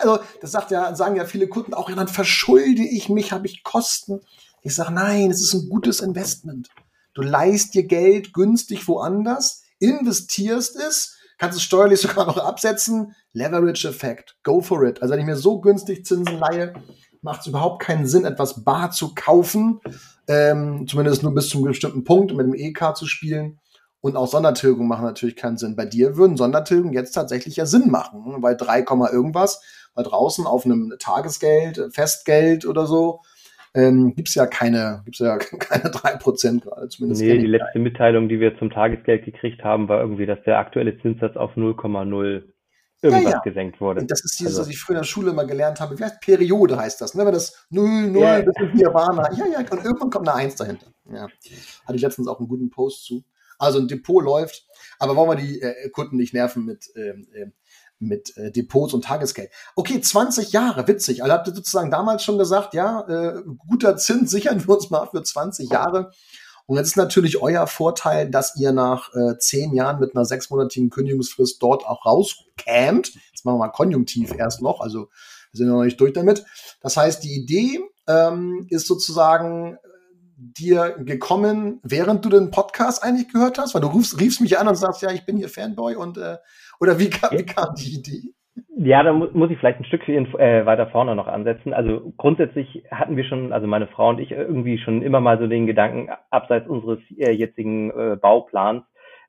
Also, 0.02 0.20
das 0.42 0.52
sagt 0.52 0.72
ja, 0.72 0.96
sagen 0.96 1.18
ja 1.18 1.26
viele 1.26 1.48
Kunden 1.48 1.74
auch, 1.74 1.90
ja, 1.90 1.96
dann 1.96 2.08
verschulde 2.08 2.82
ich 2.82 3.10
mich, 3.10 3.32
habe 3.32 3.46
ich 3.46 3.64
Kosten. 3.64 4.22
Ich 4.62 4.76
sage, 4.76 4.94
nein, 4.94 5.30
es 5.32 5.42
ist 5.42 5.54
ein 5.54 5.70
gutes 5.70 6.00
Investment. 6.00 6.70
Du 7.14 7.22
leihst 7.22 7.74
dir 7.74 7.84
Geld 7.84 8.34
günstig 8.34 8.88
woanders, 8.88 9.64
investierst 9.80 10.78
es, 10.78 11.18
kannst 11.38 11.58
es 11.58 11.64
steuerlich 11.64 12.00
sogar 12.02 12.26
noch 12.26 12.38
absetzen. 12.38 13.16
Leverage-Effekt. 13.34 14.38
Go 14.44 14.62
for 14.62 14.84
it. 14.84 15.02
Also 15.02 15.14
wenn 15.14 15.20
ich 15.20 15.26
mir 15.26 15.36
so 15.36 15.60
günstig 15.60 16.06
Zinsen 16.06 16.40
leihe, 16.40 16.74
macht 17.22 17.42
es 17.42 17.48
überhaupt 17.48 17.82
keinen 17.82 18.08
Sinn, 18.08 18.24
etwas 18.24 18.64
bar 18.64 18.92
zu 18.92 19.14
kaufen, 19.14 19.82
ähm, 20.28 20.88
zumindest 20.88 21.22
nur 21.22 21.36
bis 21.36 21.50
zum 21.50 21.64
bestimmten 21.64 22.06
Punkt, 22.06 22.34
mit 22.34 22.46
dem 22.46 22.54
EK 22.54 22.96
zu 22.96 23.08
spielen. 23.08 23.60
Und 24.02 24.16
auch 24.16 24.28
Sondertilgung 24.28 24.88
machen 24.88 25.06
natürlich 25.06 25.36
keinen 25.36 25.58
Sinn. 25.58 25.76
Bei 25.76 25.86
dir 25.86 26.16
würden 26.16 26.38
Sondertilgung 26.38 26.94
jetzt 26.94 27.12
tatsächlich 27.12 27.58
ja 27.58 27.66
Sinn 27.66 27.92
machen, 27.92 28.42
weil 28.42 28.56
3, 28.56 28.86
irgendwas, 29.12 29.62
weil 29.94 30.06
draußen 30.06 30.46
auf 30.46 30.66
einem 30.66 30.94
Tagesgeld, 31.00 31.82
Festgeld 31.92 32.66
oder 32.66 32.86
so, 32.86 33.22
ähm, 33.76 34.16
gibt 34.16 34.30
es 34.30 34.36
ja 34.36 34.48
keine, 34.48 35.02
gibt's 35.06 35.20
ja 35.20 35.38
keine 35.60 35.92
3% 35.92 36.62
gerade, 36.62 36.88
zumindest. 36.88 37.22
Nee, 37.22 37.38
die 37.38 37.48
letzte 37.48 37.80
Mitteilung, 37.80 38.30
die 38.30 38.40
wir 38.40 38.58
zum 38.58 38.70
Tagesgeld 38.70 39.26
gekriegt 39.26 39.64
haben, 39.64 39.90
war 39.90 40.00
irgendwie, 40.02 40.26
dass 40.26 40.42
der 40.46 40.60
aktuelle 40.60 41.00
Zinssatz 41.02 41.36
auf 41.36 41.56
0,0 41.56 42.44
irgendwas 43.02 43.24
ja, 43.24 43.30
ja. 43.30 43.40
gesenkt 43.40 43.80
wurde. 43.80 44.06
Das 44.06 44.24
ist 44.24 44.40
dieses, 44.40 44.54
also. 44.54 44.62
was 44.62 44.70
ich 44.70 44.80
früher 44.80 44.98
in 44.98 45.02
der 45.02 45.08
Schule 45.08 45.32
immer 45.32 45.46
gelernt 45.46 45.80
habe. 45.80 45.98
Wie 45.98 46.04
heißt 46.04 46.20
Periode 46.20 46.78
heißt 46.78 47.00
das, 47.00 47.16
ne? 47.16 47.26
Wenn 47.26 47.34
das 47.34 47.66
0, 47.70 48.08
0 48.12 48.22
ja. 48.22 48.42
bis 48.42 48.54
zum 48.56 48.74
Nirvana. 48.74 49.32
Ja, 49.34 49.46
ja, 49.46 49.60
und 49.60 49.86
irgendwann 49.86 50.10
kommt 50.10 50.28
eine 50.28 50.38
1 50.38 50.56
dahinter. 50.56 50.88
Ja. 51.12 51.28
Hatte 51.86 51.96
ich 51.96 52.02
letztens 52.02 52.28
auch 52.28 52.40
einen 52.40 52.50
guten 52.50 52.70
Post 52.70 53.06
zu. 53.06 53.24
Also 53.60 53.80
ein 53.80 53.88
Depot 53.88 54.24
läuft, 54.24 54.66
aber 54.98 55.16
wollen 55.16 55.30
wir 55.30 55.36
die 55.36 55.62
äh, 55.62 55.90
Kunden 55.90 56.18
nicht 56.18 56.34
nerven 56.34 56.66
mit, 56.66 56.90
ähm, 56.96 57.28
äh, 57.34 57.46
mit 58.00 58.36
äh, 58.38 58.52
Depots 58.52 58.94
und 58.94 59.04
Tagesgeld. 59.04 59.52
Okay, 59.76 60.02
20 60.02 60.52
Jahre, 60.52 60.88
witzig. 60.88 61.22
Also 61.22 61.34
habt 61.34 61.48
ihr 61.48 61.54
sozusagen 61.54 61.92
damals 61.92 62.24
schon 62.24 62.38
gesagt, 62.38 62.74
ja, 62.74 63.02
äh, 63.08 63.44
guter 63.68 63.98
Zins 63.98 64.32
sichern 64.32 64.66
wir 64.66 64.76
uns 64.76 64.90
mal 64.90 65.06
für 65.06 65.22
20 65.22 65.70
Jahre. 65.70 66.12
Und 66.66 66.78
jetzt 66.78 66.90
ist 66.90 66.98
natürlich 66.98 67.42
euer 67.42 67.66
Vorteil, 67.68 68.30
dass 68.30 68.56
ihr 68.56 68.72
nach 68.72 69.14
äh, 69.14 69.38
zehn 69.40 69.74
Jahren 69.74 70.00
mit 70.00 70.16
einer 70.16 70.24
sechsmonatigen 70.24 70.90
Kündigungsfrist 70.90 71.62
dort 71.62 71.86
auch 71.86 72.06
rauskämt. 72.06 73.14
Jetzt 73.32 73.44
machen 73.44 73.56
wir 73.56 73.66
mal 73.66 73.70
Konjunktiv 73.70 74.34
erst 74.38 74.62
noch, 74.62 74.80
also 74.80 75.10
wir 75.52 75.58
sind 75.58 75.68
noch 75.68 75.84
nicht 75.84 76.00
durch 76.00 76.14
damit. 76.14 76.46
Das 76.82 76.96
heißt, 76.96 77.24
die 77.24 77.36
Idee 77.36 77.82
ähm, 78.08 78.68
ist 78.70 78.88
sozusagen, 78.88 79.78
dir 80.40 80.96
gekommen, 81.00 81.80
während 81.84 82.24
du 82.24 82.30
den 82.30 82.52
Podcast 82.52 83.04
eigentlich 83.04 83.32
gehört 83.32 83.58
hast? 83.58 83.76
Weil 83.76 83.82
du 83.82 83.88
rufst, 83.88 84.20
riefst 84.20 84.42
mich 84.42 84.58
an 84.58 84.68
und 84.68 84.76
sagst, 84.76 85.02
ja, 85.02 85.12
ich 85.12 85.26
bin 85.26 85.38
hier 85.38 85.50
Fanboy 85.50 85.96
und 85.96 86.18
äh, 86.18 86.38
oder 86.80 86.98
wie, 87.00 87.10
kam, 87.10 87.38
wie 87.38 87.46
kam 87.46 87.76
die 87.76 87.96
Idee? 87.96 88.34
Ja, 88.76 89.04
da 89.04 89.12
mu 89.12 89.28
muss 89.34 89.52
ich 89.52 89.58
vielleicht 89.58 89.80
ein 89.80 89.86
Stück 89.86 90.08
äh, 90.08 90.66
weiter 90.66 90.88
vorne 90.88 91.16
noch 91.16 91.28
ansetzen. 91.28 91.74
Also 91.74 92.14
grundsätzlich 92.18 92.84
hatten 92.92 93.18
wir 93.18 93.26
schon, 93.26 93.52
also 93.52 93.68
meine 93.68 93.88
Frau 93.88 94.10
und 94.10 94.20
ich 94.20 94.32
irgendwie 94.32 94.78
schon 94.78 95.02
immer 95.02 95.20
mal 95.20 95.38
so 95.38 95.48
den 95.48 95.68
Gedanken, 95.68 96.10
abseits 96.30 96.68
unseres 96.68 97.00
äh, 97.18 97.32
jetzigen 97.32 97.92
äh, 97.92 98.16
Bauplans, 98.16 98.84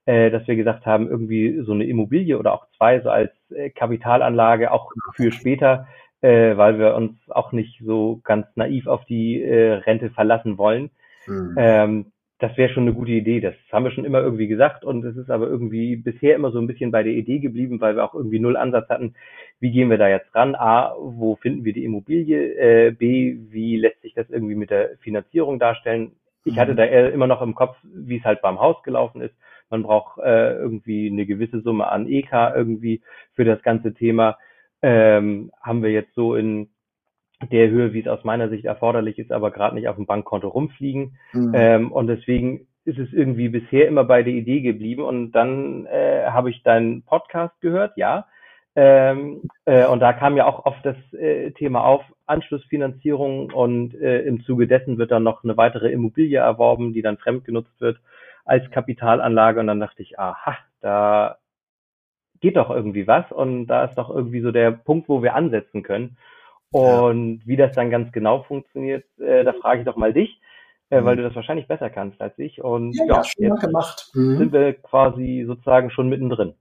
äh, 0.06 0.30
dass 0.30 0.46
wir 0.46 0.56
gesagt 0.56 0.86
haben, 0.86 1.08
irgendwie 1.08 1.62
so 1.64 1.72
eine 1.72 1.84
Immobilie 1.84 2.38
oder 2.38 2.52
auch 2.52 2.66
zwei 2.76 3.00
so 3.00 3.10
als 3.10 3.32
äh, 3.50 3.70
Kapitalanlage 3.70 4.70
auch 4.70 4.92
für 5.14 5.32
später, 5.32 5.88
äh, 6.20 6.56
weil 6.56 6.78
wir 6.78 6.94
uns 6.94 7.16
auch 7.28 7.52
nicht 7.52 7.82
so 7.84 8.20
ganz 8.22 8.46
naiv 8.54 8.86
auf 8.86 9.04
die 9.06 9.42
äh, 9.42 9.72
Rente 9.72 10.10
verlassen 10.10 10.58
wollen. 10.58 10.90
Mhm. 11.26 11.54
Ähm, 11.58 12.12
das 12.40 12.56
wäre 12.56 12.72
schon 12.72 12.84
eine 12.84 12.94
gute 12.94 13.12
Idee. 13.12 13.40
Das 13.40 13.54
haben 13.70 13.84
wir 13.84 13.90
schon 13.90 14.06
immer 14.06 14.20
irgendwie 14.20 14.48
gesagt 14.48 14.84
und 14.84 15.04
es 15.04 15.16
ist 15.16 15.30
aber 15.30 15.46
irgendwie 15.46 15.96
bisher 15.96 16.34
immer 16.34 16.50
so 16.50 16.58
ein 16.58 16.66
bisschen 16.66 16.90
bei 16.90 17.02
der 17.02 17.12
Idee 17.12 17.38
geblieben, 17.38 17.80
weil 17.80 17.96
wir 17.96 18.04
auch 18.04 18.14
irgendwie 18.14 18.38
null 18.38 18.56
Ansatz 18.56 18.88
hatten. 18.88 19.14
Wie 19.60 19.70
gehen 19.70 19.90
wir 19.90 19.98
da 19.98 20.08
jetzt 20.08 20.34
ran? 20.34 20.54
A, 20.54 20.94
wo 20.98 21.36
finden 21.36 21.64
wir 21.64 21.74
die 21.74 21.84
Immobilie? 21.84 22.54
Äh, 22.54 22.90
B, 22.92 23.36
wie 23.50 23.76
lässt 23.76 24.00
sich 24.00 24.14
das 24.14 24.30
irgendwie 24.30 24.54
mit 24.54 24.70
der 24.70 24.96
Finanzierung 25.00 25.58
darstellen? 25.58 26.12
Ich 26.44 26.58
hatte 26.58 26.72
mhm. 26.72 26.76
da 26.76 26.84
eher 26.86 27.12
immer 27.12 27.26
noch 27.26 27.42
im 27.42 27.54
Kopf, 27.54 27.76
wie 27.82 28.16
es 28.16 28.24
halt 28.24 28.40
beim 28.40 28.58
Haus 28.58 28.82
gelaufen 28.84 29.20
ist. 29.20 29.34
Man 29.68 29.82
braucht 29.82 30.18
äh, 30.18 30.54
irgendwie 30.54 31.10
eine 31.10 31.26
gewisse 31.26 31.60
Summe 31.60 31.88
an 31.88 32.08
EK 32.08 32.32
irgendwie 32.54 33.02
für 33.34 33.44
das 33.44 33.62
ganze 33.62 33.92
Thema. 33.92 34.38
Ähm, 34.80 35.52
haben 35.60 35.82
wir 35.82 35.90
jetzt 35.90 36.14
so 36.14 36.34
in 36.34 36.70
der 37.50 37.70
Höhe, 37.70 37.92
wie 37.92 38.00
es 38.00 38.08
aus 38.08 38.24
meiner 38.24 38.48
Sicht 38.48 38.64
erforderlich 38.64 39.18
ist, 39.18 39.32
aber 39.32 39.50
gerade 39.50 39.74
nicht 39.74 39.88
auf 39.88 39.96
dem 39.96 40.06
Bankkonto 40.06 40.48
rumfliegen. 40.48 41.16
Mhm. 41.32 41.52
Ähm, 41.54 41.92
und 41.92 42.06
deswegen 42.06 42.66
ist 42.84 42.98
es 42.98 43.12
irgendwie 43.12 43.48
bisher 43.48 43.88
immer 43.88 44.04
bei 44.04 44.22
der 44.22 44.32
Idee 44.32 44.60
geblieben. 44.60 45.02
Und 45.02 45.32
dann 45.32 45.86
äh, 45.86 46.26
habe 46.26 46.50
ich 46.50 46.62
deinen 46.62 47.02
Podcast 47.02 47.58
gehört, 47.60 47.96
ja. 47.96 48.26
Ähm, 48.76 49.42
äh, 49.64 49.86
und 49.86 50.00
da 50.00 50.12
kam 50.12 50.36
ja 50.36 50.46
auch 50.46 50.64
oft 50.64 50.84
das 50.84 50.96
äh, 51.12 51.50
Thema 51.52 51.84
auf, 51.84 52.04
Anschlussfinanzierung 52.26 53.50
und 53.50 53.94
äh, 54.00 54.20
im 54.20 54.44
Zuge 54.44 54.68
dessen 54.68 54.96
wird 54.96 55.10
dann 55.10 55.24
noch 55.24 55.42
eine 55.42 55.56
weitere 55.56 55.90
Immobilie 55.90 56.38
erworben, 56.38 56.92
die 56.92 57.02
dann 57.02 57.16
fremdgenutzt 57.16 57.80
wird 57.80 57.98
als 58.44 58.70
Kapitalanlage. 58.70 59.60
Und 59.60 59.66
dann 59.66 59.80
dachte 59.80 60.02
ich, 60.02 60.18
aha, 60.18 60.56
da 60.80 61.38
geht 62.40 62.56
doch 62.56 62.70
irgendwie 62.70 63.06
was 63.06 63.30
und 63.32 63.66
da 63.66 63.84
ist 63.84 63.96
doch 63.96 64.08
irgendwie 64.08 64.40
so 64.40 64.50
der 64.50 64.70
Punkt, 64.70 65.08
wo 65.08 65.22
wir 65.22 65.34
ansetzen 65.34 65.82
können. 65.82 66.16
Und 66.72 67.38
ja. 67.38 67.46
wie 67.46 67.56
das 67.56 67.74
dann 67.74 67.90
ganz 67.90 68.12
genau 68.12 68.42
funktioniert, 68.44 69.04
äh, 69.18 69.44
da 69.44 69.52
frage 69.54 69.80
ich 69.80 69.86
doch 69.86 69.96
mal 69.96 70.12
dich, 70.12 70.40
äh, 70.90 71.02
weil 71.04 71.16
mhm. 71.16 71.18
du 71.18 71.28
das 71.28 71.36
wahrscheinlich 71.36 71.66
besser 71.66 71.90
kannst 71.90 72.20
als 72.20 72.38
ich. 72.38 72.62
Und 72.62 72.92
ja, 72.92 73.06
ja, 73.06 73.22
ja 73.38 73.48
jetzt 73.48 73.60
gemacht. 73.60 74.10
Mhm. 74.14 74.38
sind 74.38 74.52
wir 74.52 74.74
quasi 74.74 75.44
sozusagen 75.46 75.90
schon 75.90 76.08
mittendrin. 76.08 76.54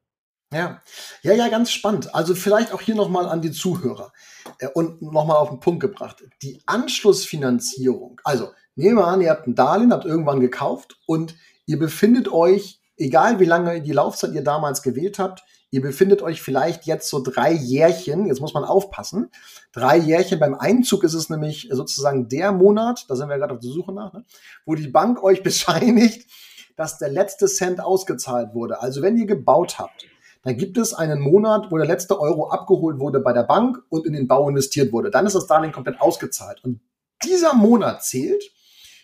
Ja, 0.52 0.82
ja, 1.22 1.34
ja, 1.34 1.48
ganz 1.48 1.72
spannend. 1.72 2.16
Also 2.16 2.34
vielleicht 2.34 2.74
auch 2.74 2.82
hier 2.82 2.96
nochmal 2.96 3.28
an 3.28 3.42
die 3.42 3.52
Zuhörer 3.52 4.12
äh, 4.58 4.68
und 4.74 5.00
nochmal 5.02 5.38
auf 5.38 5.50
den 5.50 5.60
Punkt 5.60 5.80
gebracht. 5.80 6.24
Die 6.42 6.60
Anschlussfinanzierung. 6.66 8.20
Also 8.24 8.50
nehmen 8.76 8.98
wir 8.98 9.06
an, 9.06 9.22
ihr 9.22 9.30
habt 9.30 9.46
ein 9.46 9.54
Darlehen, 9.54 9.94
habt 9.94 10.06
irgendwann 10.06 10.40
gekauft 10.40 10.98
und 11.06 11.36
ihr 11.68 11.78
befindet 11.78 12.32
euch, 12.32 12.82
egal 12.98 13.40
wie 13.40 13.46
lange 13.46 13.84
die 13.84 13.92
Laufzeit 13.92 14.34
ihr 14.34 14.44
damals 14.44 14.82
gewählt 14.82 15.20
habt, 15.20 15.44
Ihr 15.72 15.82
befindet 15.82 16.22
euch 16.22 16.42
vielleicht 16.42 16.86
jetzt 16.86 17.10
so 17.10 17.22
drei 17.22 17.52
Jährchen, 17.52 18.26
jetzt 18.26 18.42
muss 18.42 18.54
man 18.54 18.64
aufpassen, 18.64 19.30
drei 19.72 19.98
Jährchen. 19.98 20.40
Beim 20.40 20.56
Einzug 20.56 21.04
ist 21.04 21.14
es 21.14 21.30
nämlich 21.30 21.70
sozusagen 21.72 22.28
der 22.28 22.52
Monat, 22.52 23.06
da 23.08 23.16
sind 23.16 23.30
wir 23.30 23.38
gerade 23.38 23.54
auf 23.54 23.60
der 23.60 23.70
Suche 23.70 23.94
nach, 23.94 24.14
ne, 24.14 24.26
wo 24.66 24.76
die 24.76 24.88
Bank 24.88 25.24
euch 25.24 25.44
bescheinigt, 25.44 26.28
dass 26.76 26.98
der 26.98 27.10
letzte 27.10 27.48
Cent 27.48 27.82
ausgezahlt 27.82 28.54
wurde. 28.54 28.82
Also 28.82 29.02
wenn 29.02 29.18
ihr 29.18 29.26
gebaut 29.26 29.78
habt, 29.78 30.06
dann 30.44 30.58
gibt 30.58 30.78
es 30.78 30.94
einen 30.94 31.20
Monat, 31.20 31.70
wo 31.70 31.78
der 31.78 31.86
letzte 31.86 32.20
Euro 32.20 32.50
abgeholt 32.50 33.00
wurde 33.00 33.20
bei 33.20 33.34
der 33.34 33.44
Bank 33.44 33.84
und 33.90 34.08
in 34.08 34.14
den 34.14 34.28
Bau 34.28 34.48
investiert 34.48 34.92
wurde. 34.94 35.12
Dann 35.12 35.26
ist 35.26 35.36
das 35.36 35.48
Darlehen 35.48 35.74
komplett 35.74 36.00
ausgezahlt. 36.00 36.64
Und 36.64 36.80
dieser 37.24 37.54
Monat 37.54 38.04
zählt 38.04 38.42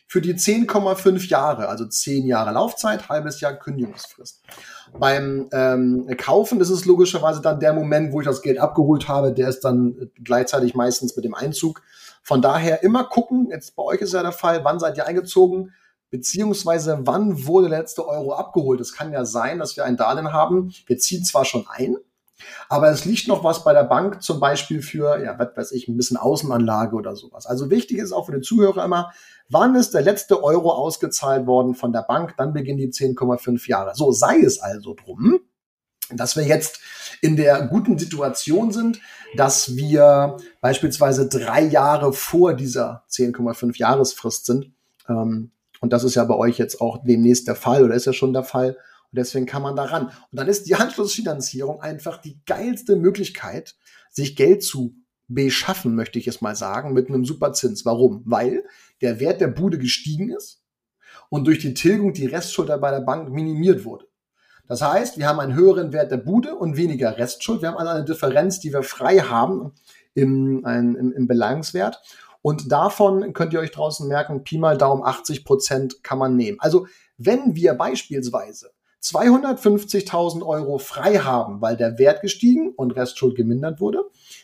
für 0.07 0.21
die 0.21 0.35
10,5 0.35 1.29
Jahre, 1.29 1.67
also 1.67 1.85
10 1.85 2.27
Jahre 2.27 2.51
Laufzeit, 2.51 3.09
halbes 3.09 3.41
Jahr 3.41 3.53
Kündigungsfrist. 3.53 4.43
Beim 4.97 5.49
ähm, 5.51 6.07
Kaufen 6.17 6.61
ist 6.61 6.69
es 6.69 6.85
logischerweise 6.85 7.41
dann 7.41 7.59
der 7.59 7.73
Moment, 7.73 8.13
wo 8.13 8.21
ich 8.21 8.27
das 8.27 8.41
Geld 8.41 8.59
abgeholt 8.59 9.07
habe, 9.07 9.33
der 9.33 9.49
ist 9.49 9.61
dann 9.61 10.11
gleichzeitig 10.23 10.75
meistens 10.75 11.15
mit 11.15 11.25
dem 11.25 11.33
Einzug. 11.33 11.81
Von 12.21 12.41
daher 12.41 12.83
immer 12.83 13.03
gucken, 13.03 13.49
jetzt 13.49 13.75
bei 13.75 13.83
euch 13.83 14.01
ist 14.01 14.13
ja 14.13 14.21
der 14.21 14.31
Fall, 14.31 14.63
wann 14.63 14.79
seid 14.79 14.97
ihr 14.97 15.07
eingezogen, 15.07 15.73
beziehungsweise 16.11 16.99
wann 17.01 17.45
wurde 17.45 17.69
der 17.69 17.79
letzte 17.79 18.07
Euro 18.07 18.33
abgeholt. 18.33 18.79
Es 18.79 18.93
kann 18.93 19.11
ja 19.11 19.25
sein, 19.25 19.59
dass 19.59 19.75
wir 19.75 19.85
ein 19.85 19.97
Darlehen 19.97 20.31
haben, 20.31 20.73
wir 20.85 20.97
ziehen 20.97 21.23
zwar 21.23 21.45
schon 21.45 21.65
ein, 21.67 21.97
aber 22.69 22.89
es 22.89 23.05
liegt 23.05 23.27
noch 23.27 23.43
was 23.43 23.63
bei 23.63 23.73
der 23.73 23.83
Bank, 23.83 24.21
zum 24.21 24.39
Beispiel 24.39 24.81
für, 24.81 25.23
ja, 25.23 25.37
was 25.39 25.55
weiß 25.55 25.71
ich, 25.71 25.87
ein 25.87 25.97
bisschen 25.97 26.17
Außenanlage 26.17 26.95
oder 26.95 27.15
sowas. 27.15 27.45
Also 27.45 27.69
wichtig 27.69 27.97
ist 27.97 28.11
auch 28.11 28.25
für 28.25 28.31
den 28.31 28.43
Zuhörer 28.43 28.83
immer, 28.83 29.11
wann 29.49 29.75
ist 29.75 29.93
der 29.93 30.01
letzte 30.01 30.43
Euro 30.43 30.71
ausgezahlt 30.71 31.47
worden 31.47 31.75
von 31.75 31.93
der 31.93 32.01
Bank? 32.01 32.35
Dann 32.37 32.53
beginnen 32.53 32.79
die 32.79 32.91
10,5 32.91 33.69
Jahre. 33.69 33.93
So 33.95 34.11
sei 34.11 34.39
es 34.39 34.59
also 34.59 34.93
drum, 34.93 35.39
dass 36.11 36.35
wir 36.35 36.43
jetzt 36.43 36.79
in 37.21 37.35
der 37.35 37.67
guten 37.67 37.97
Situation 37.97 38.71
sind, 38.71 38.99
dass 39.35 39.75
wir 39.75 40.37
beispielsweise 40.61 41.27
drei 41.27 41.63
Jahre 41.63 42.13
vor 42.13 42.53
dieser 42.53 43.03
10,5 43.09 43.77
Jahresfrist 43.77 44.45
sind. 44.45 44.71
Ähm, 45.09 45.51
und 45.81 45.93
das 45.93 46.03
ist 46.03 46.15
ja 46.15 46.23
bei 46.23 46.35
euch 46.35 46.57
jetzt 46.57 46.81
auch 46.81 46.99
demnächst 47.03 47.47
der 47.47 47.55
Fall 47.55 47.83
oder 47.83 47.95
ist 47.95 48.05
ja 48.05 48.13
schon 48.13 48.33
der 48.33 48.43
Fall. 48.43 48.77
Und 49.15 49.19
deswegen 49.19 49.45
kann 49.45 49.61
man 49.61 49.77
da 49.77 49.85
ran. 49.85 50.07
Und 50.07 50.13
dann 50.33 50.49
ist 50.49 50.67
die 50.67 50.75
Anschlussfinanzierung 50.75 51.79
einfach 51.79 52.17
die 52.17 52.41
geilste 52.45 52.97
Möglichkeit, 52.97 53.77
sich 54.11 54.35
Geld 54.35 54.61
zu 54.61 54.93
beschaffen, 55.29 55.95
möchte 55.95 56.19
ich 56.19 56.27
es 56.27 56.41
mal 56.41 56.53
sagen, 56.53 56.91
mit 56.91 57.07
einem 57.07 57.23
Superzins. 57.23 57.85
Warum? 57.85 58.23
Weil 58.25 58.65
der 58.99 59.21
Wert 59.21 59.39
der 59.39 59.47
Bude 59.47 59.77
gestiegen 59.77 60.35
ist 60.35 60.65
und 61.29 61.47
durch 61.47 61.59
die 61.59 61.73
Tilgung 61.73 62.11
die 62.11 62.25
Restschuld 62.25 62.67
bei 62.81 62.91
der 62.91 62.99
Bank 62.99 63.29
minimiert 63.29 63.85
wurde. 63.85 64.05
Das 64.67 64.81
heißt, 64.81 65.17
wir 65.17 65.29
haben 65.29 65.39
einen 65.39 65.55
höheren 65.55 65.93
Wert 65.93 66.11
der 66.11 66.17
Bude 66.17 66.53
und 66.53 66.75
weniger 66.75 67.17
Restschuld. 67.17 67.61
Wir 67.61 67.69
haben 67.69 67.77
also 67.77 67.91
eine 67.93 68.03
Differenz, 68.03 68.59
die 68.59 68.73
wir 68.73 68.83
frei 68.83 69.19
haben 69.19 69.71
im, 70.13 70.65
im, 70.65 71.13
im 71.13 71.25
Beleihungswert. 71.25 72.01
Und 72.41 72.69
davon 72.69 73.31
könnt 73.31 73.53
ihr 73.53 73.61
euch 73.61 73.71
draußen 73.71 74.09
merken, 74.09 74.43
Pi 74.43 74.57
mal 74.57 74.77
Daumen 74.77 75.05
80 75.05 75.45
Prozent 75.45 76.03
kann 76.03 76.19
man 76.19 76.35
nehmen. 76.35 76.59
Also 76.59 76.85
wenn 77.17 77.55
wir 77.55 77.75
beispielsweise 77.75 78.74
250.000 79.05 80.43
Euro 80.43 80.79
frei 80.79 81.19
haben, 81.19 81.61
weil 81.61 81.77
der 81.77 81.99
Wert 81.99 82.21
gestiegen 82.21 82.73
und 82.75 82.95
Restschuld 82.95 83.35
gemindert 83.35 83.79
wurde, 83.79 84.03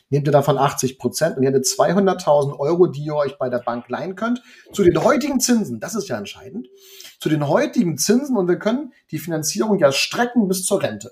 nehmt 0.09 0.27
ihr 0.27 0.31
davon 0.31 0.57
80 0.57 0.99
Prozent 0.99 1.37
und 1.37 1.43
ihr 1.43 1.49
hättet 1.49 1.65
200.000 1.65 2.59
Euro, 2.59 2.87
die 2.87 3.05
ihr 3.05 3.15
euch 3.15 3.37
bei 3.39 3.49
der 3.49 3.59
Bank 3.59 3.89
leihen 3.89 4.15
könnt. 4.15 4.43
Zu 4.71 4.83
den 4.83 5.03
heutigen 5.03 5.39
Zinsen, 5.39 5.79
das 5.79 5.95
ist 5.95 6.09
ja 6.09 6.17
entscheidend, 6.17 6.69
zu 7.19 7.29
den 7.29 7.47
heutigen 7.47 7.97
Zinsen 7.97 8.37
und 8.37 8.47
wir 8.47 8.59
können 8.59 8.93
die 9.09 9.19
Finanzierung 9.19 9.79
ja 9.79 9.91
strecken 9.91 10.47
bis 10.47 10.63
zur 10.63 10.83
Rente. 10.83 11.11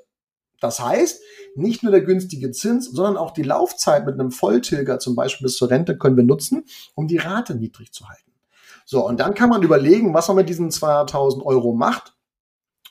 Das 0.59 0.79
heißt, 0.79 1.21
nicht 1.55 1.83
nur 1.83 1.91
der 1.91 2.01
günstige 2.01 2.51
Zins, 2.51 2.91
sondern 2.91 3.17
auch 3.17 3.31
die 3.31 3.43
Laufzeit 3.43 4.05
mit 4.05 4.15
einem 4.15 4.31
Volltilger 4.31 4.99
zum 4.99 5.15
Beispiel 5.15 5.45
bis 5.45 5.57
zur 5.57 5.69
Rente 5.69 5.97
können 5.97 6.17
wir 6.17 6.23
nutzen, 6.23 6.65
um 6.95 7.07
die 7.07 7.17
Rate 7.17 7.55
niedrig 7.55 7.91
zu 7.93 8.07
halten. 8.07 8.31
So, 8.85 9.05
und 9.07 9.19
dann 9.19 9.35
kann 9.35 9.49
man 9.49 9.63
überlegen, 9.63 10.13
was 10.13 10.27
man 10.27 10.37
mit 10.37 10.49
diesen 10.49 10.69
200.000 10.69 11.43
Euro 11.43 11.73
macht. 11.73 12.15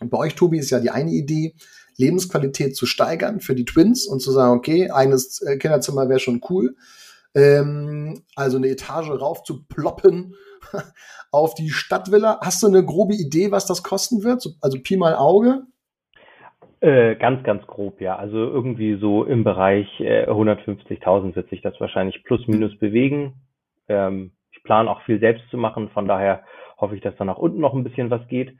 Und 0.00 0.10
bei 0.10 0.18
euch, 0.18 0.34
Tobi, 0.34 0.58
ist 0.58 0.70
ja 0.70 0.80
die 0.80 0.90
eine 0.90 1.10
Idee, 1.10 1.54
Lebensqualität 1.96 2.76
zu 2.76 2.86
steigern 2.86 3.40
für 3.40 3.54
die 3.54 3.64
Twins 3.64 4.06
und 4.06 4.20
zu 4.20 4.30
sagen, 4.30 4.56
okay, 4.56 4.90
eines 4.90 5.42
äh, 5.42 5.58
Kinderzimmer 5.58 6.08
wäre 6.08 6.20
schon 6.20 6.40
cool. 6.48 6.76
Ähm, 7.34 8.22
also 8.36 8.56
eine 8.56 8.68
Etage 8.68 9.10
rauf 9.10 9.42
zu 9.42 9.64
ploppen 9.66 10.34
auf 11.32 11.54
die 11.54 11.70
Stadtvilla. 11.70 12.40
Hast 12.40 12.62
du 12.62 12.68
eine 12.68 12.84
grobe 12.84 13.14
Idee, 13.14 13.50
was 13.50 13.66
das 13.66 13.82
kosten 13.82 14.22
wird? 14.22 14.46
Also 14.60 14.78
Pi 14.80 14.96
mal 14.96 15.14
Auge? 15.16 15.64
Äh, 16.80 17.16
ganz, 17.16 17.42
ganz 17.42 17.66
grob, 17.66 18.00
ja. 18.00 18.16
Also 18.16 18.36
irgendwie 18.36 18.98
so 19.00 19.24
im 19.24 19.42
Bereich 19.42 19.88
äh, 20.00 20.26
150.000 20.28 21.34
wird 21.34 21.50
sich 21.50 21.60
das 21.60 21.78
wahrscheinlich 21.80 22.22
plus 22.22 22.46
minus 22.46 22.76
bewegen. 22.78 23.34
Ähm, 23.88 24.32
ich 24.52 24.62
plane 24.62 24.88
auch 24.88 25.02
viel 25.02 25.18
selbst 25.18 25.44
zu 25.50 25.56
machen, 25.56 25.88
von 25.90 26.06
daher 26.06 26.44
hoffe 26.76 26.94
ich, 26.94 27.02
dass 27.02 27.16
da 27.16 27.24
nach 27.24 27.38
unten 27.38 27.58
noch 27.58 27.74
ein 27.74 27.82
bisschen 27.82 28.10
was 28.10 28.26
geht. 28.28 28.56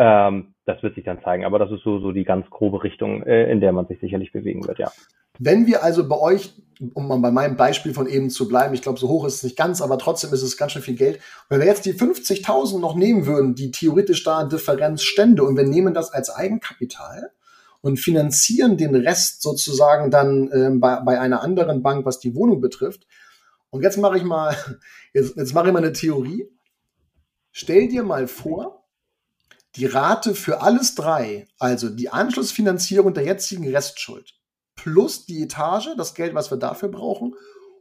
Ähm, 0.00 0.54
das 0.64 0.82
wird 0.82 0.94
sich 0.94 1.04
dann 1.04 1.20
zeigen, 1.22 1.44
aber 1.44 1.58
das 1.58 1.70
ist 1.70 1.82
so, 1.84 2.00
so 2.00 2.10
die 2.10 2.24
ganz 2.24 2.48
grobe 2.48 2.82
Richtung, 2.82 3.22
äh, 3.24 3.52
in 3.52 3.60
der 3.60 3.72
man 3.72 3.86
sich 3.86 4.00
sicherlich 4.00 4.32
bewegen 4.32 4.66
wird, 4.66 4.78
ja. 4.78 4.90
Wenn 5.38 5.66
wir 5.66 5.84
also 5.84 6.08
bei 6.08 6.16
euch, 6.16 6.54
um 6.94 7.06
mal 7.06 7.18
bei 7.18 7.30
meinem 7.30 7.56
Beispiel 7.56 7.92
von 7.92 8.06
eben 8.06 8.30
zu 8.30 8.48
bleiben, 8.48 8.72
ich 8.72 8.80
glaube, 8.80 8.98
so 8.98 9.08
hoch 9.08 9.26
ist 9.26 9.34
es 9.34 9.42
nicht 9.42 9.58
ganz, 9.58 9.82
aber 9.82 9.98
trotzdem 9.98 10.32
ist 10.32 10.42
es 10.42 10.56
ganz 10.56 10.72
schön 10.72 10.80
viel 10.80 10.96
Geld. 10.96 11.20
Wenn 11.50 11.60
wir 11.60 11.66
jetzt 11.66 11.84
die 11.84 11.92
50.000 11.92 12.80
noch 12.80 12.94
nehmen 12.94 13.26
würden, 13.26 13.54
die 13.54 13.70
theoretisch 13.70 14.24
da 14.24 14.44
Differenz 14.44 15.02
stände, 15.02 15.44
und 15.44 15.56
wir 15.56 15.64
nehmen 15.64 15.92
das 15.92 16.12
als 16.12 16.30
Eigenkapital 16.30 17.32
und 17.82 17.98
finanzieren 17.98 18.78
den 18.78 18.94
Rest 18.94 19.42
sozusagen 19.42 20.10
dann 20.10 20.48
äh, 20.50 20.70
bei, 20.78 21.00
bei 21.00 21.20
einer 21.20 21.42
anderen 21.42 21.82
Bank, 21.82 22.06
was 22.06 22.20
die 22.20 22.34
Wohnung 22.34 22.62
betrifft. 22.62 23.06
Und 23.68 23.82
jetzt 23.82 23.98
mache 23.98 24.16
ich 24.16 24.24
mal, 24.24 24.56
jetzt, 25.12 25.36
jetzt 25.36 25.54
mache 25.54 25.66
ich 25.66 25.72
mal 25.74 25.80
eine 25.80 25.92
Theorie 25.92 26.48
Stell 27.52 27.88
dir 27.88 28.04
mal 28.04 28.28
vor, 28.28 28.79
die 29.76 29.86
Rate 29.86 30.34
für 30.34 30.62
alles 30.62 30.94
drei, 30.94 31.46
also 31.58 31.88
die 31.88 32.10
Anschlussfinanzierung 32.10 33.14
der 33.14 33.24
jetzigen 33.24 33.68
Restschuld, 33.68 34.34
plus 34.74 35.26
die 35.26 35.42
Etage, 35.42 35.90
das 35.96 36.14
Geld, 36.14 36.34
was 36.34 36.50
wir 36.50 36.58
dafür 36.58 36.88
brauchen, 36.88 37.34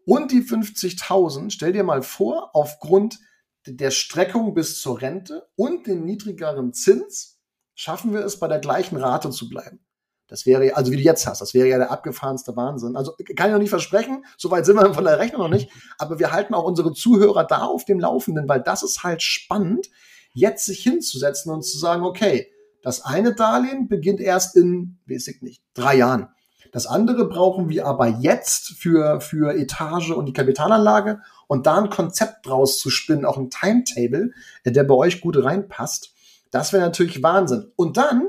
und 0.05 0.31
die 0.31 0.41
50.000, 0.41 1.51
stell 1.51 1.74
dir 1.74 1.84
mal 1.84 2.01
vor, 2.01 2.51
aufgrund 2.53 3.19
der 3.67 3.91
Streckung 3.91 4.53
bis 4.53 4.81
zur 4.81 5.01
Rente 5.01 5.48
und 5.55 5.88
den 5.88 6.05
niedrigeren 6.05 6.74
Zins 6.74 7.39
schaffen 7.75 8.13
wir 8.13 8.25
es, 8.25 8.39
bei 8.39 8.48
der 8.48 8.60
gleichen 8.60 8.98
Rate 8.98 9.29
zu 9.29 9.50
bleiben. 9.50 9.86
Das 10.27 10.46
wäre, 10.46 10.75
also 10.75 10.91
wie 10.91 10.98
du 10.98 11.01
jetzt 11.01 11.25
hast, 11.25 11.41
das 11.41 11.53
wäre 11.53 11.67
ja 11.67 11.77
der 11.77 11.91
abgefahrenste 11.91 12.55
Wahnsinn. 12.55 12.96
Also 12.96 13.13
kann 13.36 13.48
ich 13.48 13.53
noch 13.53 13.60
nicht 13.60 13.72
versprechen, 13.72 14.25
soweit 14.38 14.65
sind 14.65 14.75
wir 14.75 14.93
von 14.93 15.03
der 15.03 15.17
Rechnung 15.17 15.41
noch 15.41 15.50
nicht, 15.50 15.72
aber 15.98 16.19
wir 16.19 16.31
halten 16.31 16.53
auch 16.53 16.65
unsere 16.65 16.93
Zuhörer 16.93 17.46
da 17.46 17.63
auf 17.63 17.86
dem 17.86 18.00
Laufenden, 18.00 18.48
weil 18.48 18.62
das 18.62 18.84
ist 18.84 19.03
halt 19.03 19.24
spannend, 19.24 19.89
jetzt 20.33 20.65
sich 20.65 20.81
hinzusetzen 20.81 21.51
und 21.51 21.63
zu 21.63 21.77
sagen, 21.77 22.03
okay, 22.03 22.48
das 22.81 23.03
eine 23.03 23.33
Darlehen 23.33 23.88
beginnt 23.88 24.21
erst 24.21 24.55
in, 24.55 25.00
weiß 25.07 25.27
ich 25.27 25.41
nicht, 25.41 25.62
drei 25.74 25.95
Jahren. 25.98 26.29
Das 26.71 26.86
andere 26.86 27.27
brauchen 27.27 27.69
wir 27.69 27.86
aber 27.86 28.07
jetzt 28.07 28.74
für, 28.77 29.21
für 29.21 29.55
Etage 29.55 30.12
und 30.12 30.27
die 30.27 30.33
Kapitalanlage 30.33 31.19
und 31.48 31.65
da 31.65 31.77
ein 31.77 31.89
Konzept 31.89 32.45
draus 32.45 32.77
zu 32.77 32.89
spinnen, 32.89 33.25
auch 33.25 33.38
ein 33.38 33.50
Timetable, 33.50 34.31
der 34.65 34.83
bei 34.83 34.93
euch 34.93 35.19
gut 35.19 35.43
reinpasst. 35.43 36.13
Das 36.51 36.71
wäre 36.71 36.83
natürlich 36.83 37.24
Wahnsinn. 37.24 37.71
Und 37.75 37.98
dann 37.98 38.27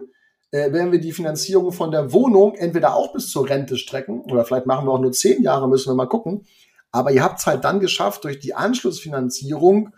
äh, 0.52 0.72
werden 0.72 0.90
wir 0.90 1.00
die 1.00 1.12
Finanzierung 1.12 1.72
von 1.72 1.90
der 1.90 2.12
Wohnung 2.12 2.54
entweder 2.54 2.94
auch 2.94 3.12
bis 3.12 3.30
zur 3.30 3.48
Rente 3.48 3.76
strecken 3.76 4.20
oder 4.22 4.44
vielleicht 4.44 4.66
machen 4.66 4.86
wir 4.86 4.92
auch 4.92 5.00
nur 5.00 5.12
zehn 5.12 5.42
Jahre, 5.42 5.68
müssen 5.68 5.90
wir 5.90 5.94
mal 5.94 6.06
gucken. 6.06 6.46
Aber 6.92 7.12
ihr 7.12 7.22
habt 7.22 7.38
es 7.38 7.46
halt 7.46 7.64
dann 7.64 7.78
geschafft, 7.78 8.24
durch 8.24 8.40
die 8.40 8.54
Anschlussfinanzierung 8.54 9.90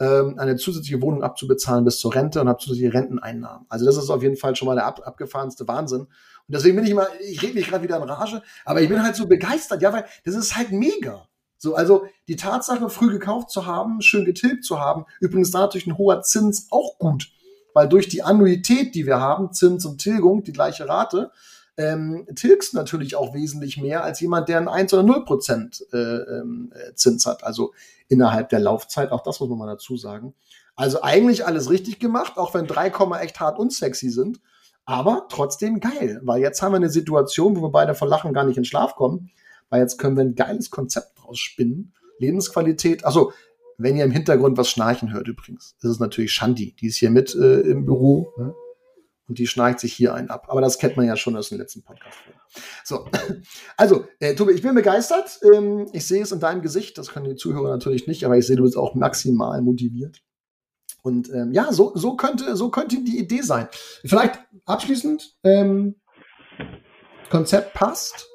ähm, 0.00 0.38
eine 0.38 0.56
zusätzliche 0.56 1.02
Wohnung 1.02 1.22
abzubezahlen 1.22 1.84
bis 1.84 1.98
zur 1.98 2.14
Rente 2.14 2.40
und 2.40 2.48
habt 2.48 2.62
zusätzliche 2.62 2.94
Renteneinnahmen. 2.94 3.66
Also 3.68 3.84
das 3.84 3.96
ist 3.96 4.10
auf 4.10 4.22
jeden 4.22 4.36
Fall 4.36 4.56
schon 4.56 4.66
mal 4.66 4.74
der 4.74 4.86
ab, 4.86 5.02
abgefahrenste 5.04 5.66
Wahnsinn. 5.66 6.00
Und 6.00 6.08
deswegen 6.48 6.76
bin 6.76 6.84
ich 6.84 6.92
immer, 6.92 7.06
ich 7.20 7.42
rede 7.42 7.54
mich 7.54 7.68
gerade 7.68 7.84
wieder 7.84 7.96
in 7.96 8.04
Rage, 8.04 8.42
aber 8.64 8.80
ich 8.80 8.88
bin 8.88 9.02
halt 9.02 9.16
so 9.16 9.26
begeistert, 9.26 9.82
ja, 9.82 9.92
weil 9.92 10.04
das 10.24 10.34
ist 10.34 10.56
halt 10.56 10.72
mega. 10.72 11.26
So, 11.58 11.74
also 11.74 12.06
die 12.28 12.36
Tatsache, 12.36 12.88
früh 12.88 13.10
gekauft 13.10 13.50
zu 13.50 13.66
haben, 13.66 14.00
schön 14.00 14.24
getilgt 14.24 14.64
zu 14.64 14.78
haben, 14.78 15.04
übrigens 15.20 15.50
da 15.50 15.60
natürlich 15.60 15.88
ein 15.88 15.98
hoher 15.98 16.22
Zins 16.22 16.68
auch 16.70 16.98
gut 16.98 17.28
weil 17.78 17.88
durch 17.88 18.08
die 18.08 18.24
Annuität, 18.24 18.96
die 18.96 19.06
wir 19.06 19.20
haben, 19.20 19.52
Zins 19.52 19.86
und 19.86 19.98
Tilgung, 19.98 20.42
die 20.42 20.52
gleiche 20.52 20.88
Rate, 20.88 21.30
ähm, 21.78 22.26
tilgst 22.34 22.74
natürlich 22.74 23.14
auch 23.14 23.32
wesentlich 23.34 23.80
mehr 23.80 24.02
als 24.02 24.20
jemand, 24.20 24.48
der 24.48 24.58
einen 24.58 24.68
1 24.68 24.92
oder 24.92 25.04
0 25.04 25.24
Prozent 25.24 25.86
äh, 25.92 25.96
ähm, 25.96 26.72
Zins 26.94 27.24
hat. 27.24 27.44
Also 27.44 27.72
innerhalb 28.08 28.48
der 28.48 28.58
Laufzeit, 28.58 29.12
auch 29.12 29.22
das 29.22 29.38
muss 29.38 29.48
man 29.48 29.58
mal 29.58 29.66
dazu 29.68 29.96
sagen. 29.96 30.34
Also 30.74 31.02
eigentlich 31.02 31.46
alles 31.46 31.70
richtig 31.70 32.00
gemacht, 32.00 32.36
auch 32.36 32.52
wenn 32.52 32.66
3, 32.66 32.92
echt 33.20 33.40
hart 33.40 33.58
unsexy 33.58 34.10
sind. 34.10 34.40
Aber 34.84 35.26
trotzdem 35.28 35.80
geil, 35.80 36.20
weil 36.24 36.40
jetzt 36.40 36.62
haben 36.62 36.72
wir 36.72 36.76
eine 36.76 36.90
Situation, 36.90 37.56
wo 37.56 37.62
wir 37.62 37.70
beide 37.70 37.94
vor 37.94 38.08
Lachen 38.08 38.32
gar 38.32 38.44
nicht 38.44 38.56
in 38.56 38.64
Schlaf 38.64 38.96
kommen, 38.96 39.30
weil 39.68 39.80
jetzt 39.80 39.98
können 39.98 40.16
wir 40.16 40.24
ein 40.24 40.34
geiles 40.34 40.70
Konzept 40.70 41.18
draus 41.20 41.38
spinnen. 41.38 41.92
Lebensqualität, 42.18 43.04
also 43.04 43.32
wenn 43.76 43.96
ihr 43.96 44.04
im 44.04 44.10
Hintergrund 44.10 44.56
was 44.56 44.70
schnarchen 44.70 45.12
hört 45.12 45.28
übrigens, 45.28 45.76
das 45.80 45.92
ist 45.92 46.00
natürlich 46.00 46.32
Shandi, 46.32 46.74
die 46.80 46.88
ist 46.88 46.96
hier 46.96 47.10
mit 47.10 47.34
äh, 47.34 47.60
im 47.60 47.84
Büro 47.84 48.32
ne? 48.36 48.54
Und 49.28 49.38
die 49.38 49.46
schnarcht 49.46 49.80
sich 49.80 49.92
hier 49.92 50.14
einen 50.14 50.30
ab. 50.30 50.46
Aber 50.48 50.60
das 50.60 50.78
kennt 50.78 50.96
man 50.96 51.06
ja 51.06 51.16
schon 51.16 51.36
aus 51.36 51.50
dem 51.50 51.58
letzten 51.58 51.82
Podcast. 51.82 52.16
So, 52.84 53.06
also 53.76 54.06
äh, 54.20 54.34
Tobi, 54.34 54.52
ich 54.52 54.62
bin 54.62 54.74
begeistert. 54.74 55.38
Ähm, 55.54 55.86
ich 55.92 56.06
sehe 56.06 56.22
es 56.22 56.32
in 56.32 56.40
deinem 56.40 56.62
Gesicht, 56.62 56.98
das 56.98 57.08
können 57.08 57.28
die 57.28 57.36
Zuhörer 57.36 57.68
natürlich 57.68 58.06
nicht, 58.06 58.24
aber 58.24 58.36
ich 58.36 58.46
sehe, 58.46 58.56
du 58.56 58.62
bist 58.62 58.76
auch 58.76 58.94
maximal 58.94 59.60
motiviert. 59.62 60.22
Und 61.02 61.30
ähm, 61.30 61.52
ja, 61.52 61.72
so, 61.72 61.92
so, 61.94 62.16
könnte, 62.16 62.56
so 62.56 62.70
könnte 62.70 63.02
die 63.02 63.18
Idee 63.18 63.42
sein. 63.42 63.68
Vielleicht 64.04 64.40
abschließend, 64.64 65.36
ähm, 65.44 65.96
Konzept 67.30 67.74
passt, 67.74 68.28